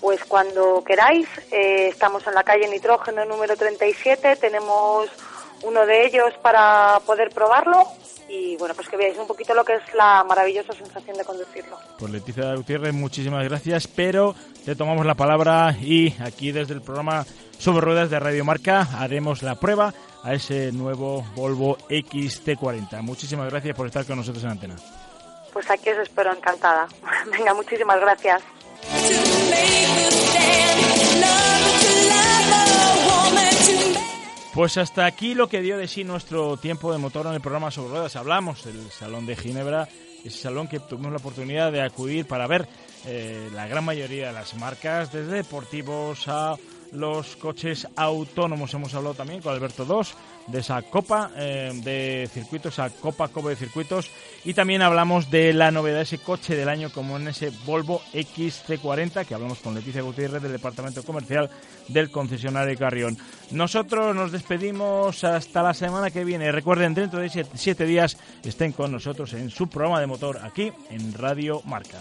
Pues 0.00 0.24
cuando 0.24 0.84
queráis, 0.84 1.26
eh, 1.50 1.88
estamos 1.88 2.26
en 2.26 2.34
la 2.34 2.44
calle 2.44 2.68
Nitrógeno 2.68 3.24
número 3.24 3.56
37, 3.56 4.36
tenemos 4.36 5.08
uno 5.62 5.86
de 5.86 6.06
ellos 6.06 6.32
para 6.42 7.00
poder 7.06 7.30
probarlo 7.30 7.86
y 8.28 8.56
bueno, 8.56 8.74
pues 8.74 8.88
que 8.88 8.96
veáis 8.96 9.16
un 9.18 9.26
poquito 9.26 9.54
lo 9.54 9.64
que 9.64 9.74
es 9.74 9.94
la 9.94 10.24
maravillosa 10.24 10.72
sensación 10.72 11.16
de 11.16 11.24
conducirlo. 11.24 11.78
Pues 11.98 12.10
Leticia 12.12 12.54
Gutiérrez, 12.54 12.92
muchísimas 12.92 13.44
gracias, 13.44 13.86
pero 13.86 14.34
te 14.64 14.74
tomamos 14.74 15.06
la 15.06 15.14
palabra 15.14 15.74
y 15.80 16.14
aquí 16.20 16.50
desde 16.52 16.74
el 16.74 16.82
programa 16.82 17.24
sobre 17.58 17.84
ruedas 17.84 18.10
de 18.10 18.18
Radio 18.18 18.44
Marca 18.44 18.88
haremos 18.98 19.42
la 19.42 19.54
prueba 19.54 19.94
a 20.22 20.34
ese 20.34 20.72
nuevo 20.72 21.24
Volvo 21.36 21.78
XT40. 21.88 23.00
Muchísimas 23.02 23.48
gracias 23.50 23.76
por 23.76 23.86
estar 23.86 24.04
con 24.04 24.16
nosotros 24.16 24.42
en 24.44 24.50
antena. 24.50 24.76
Pues 25.52 25.70
aquí 25.70 25.90
os 25.90 25.98
espero 25.98 26.32
encantada. 26.34 26.88
Venga, 27.30 27.54
muchísimas 27.54 28.00
gracias. 28.00 28.42
Pues 34.56 34.78
hasta 34.78 35.04
aquí 35.04 35.34
lo 35.34 35.50
que 35.50 35.60
dio 35.60 35.76
de 35.76 35.86
sí 35.86 36.02
nuestro 36.02 36.56
tiempo 36.56 36.90
de 36.90 36.96
motor 36.96 37.26
en 37.26 37.34
el 37.34 37.42
programa 37.42 37.70
sobre 37.70 37.90
ruedas. 37.90 38.16
Hablamos 38.16 38.64
del 38.64 38.90
Salón 38.90 39.26
de 39.26 39.36
Ginebra, 39.36 39.86
ese 40.24 40.44
salón 40.44 40.66
que 40.66 40.80
tuvimos 40.80 41.12
la 41.12 41.18
oportunidad 41.18 41.70
de 41.70 41.82
acudir 41.82 42.24
para 42.24 42.46
ver 42.46 42.66
eh, 43.04 43.50
la 43.52 43.68
gran 43.68 43.84
mayoría 43.84 44.28
de 44.28 44.32
las 44.32 44.54
marcas, 44.54 45.12
desde 45.12 45.30
deportivos 45.30 46.26
a 46.28 46.56
los 46.92 47.36
coches 47.36 47.86
autónomos. 47.96 48.72
Hemos 48.74 48.94
hablado 48.94 49.14
también 49.14 49.40
con 49.40 49.52
Alberto 49.52 49.86
II 49.88 50.06
de 50.46 50.60
esa 50.60 50.82
Copa 50.82 51.30
eh, 51.36 51.72
de 51.82 52.28
Circuitos, 52.32 52.74
esa 52.74 52.90
Copa 52.90 53.28
Copa 53.28 53.50
de 53.50 53.56
Circuitos. 53.56 54.10
Y 54.44 54.54
también 54.54 54.82
hablamos 54.82 55.30
de 55.30 55.52
la 55.52 55.70
novedad 55.70 55.98
de 55.98 56.02
ese 56.02 56.18
coche 56.18 56.54
del 56.54 56.68
año, 56.68 56.90
como 56.90 57.16
en 57.16 57.28
ese 57.28 57.50
Volvo 57.64 58.00
XC40, 58.14 59.26
que 59.26 59.34
hablamos 59.34 59.58
con 59.58 59.74
Leticia 59.74 60.02
Gutiérrez 60.02 60.42
del 60.42 60.52
Departamento 60.52 61.02
Comercial 61.02 61.50
del 61.88 62.10
concesionario 62.10 62.78
Carrión. 62.78 63.18
Nosotros 63.50 64.14
nos 64.14 64.32
despedimos 64.32 65.24
hasta 65.24 65.62
la 65.62 65.74
semana 65.74 66.10
que 66.10 66.24
viene. 66.24 66.52
Recuerden, 66.52 66.94
dentro 66.94 67.20
de 67.20 67.46
siete 67.54 67.84
días 67.84 68.16
estén 68.44 68.72
con 68.72 68.92
nosotros 68.92 69.32
en 69.34 69.50
su 69.50 69.68
programa 69.68 70.00
de 70.00 70.06
motor 70.06 70.38
aquí 70.42 70.72
en 70.90 71.12
Radio 71.14 71.62
Marca. 71.64 71.98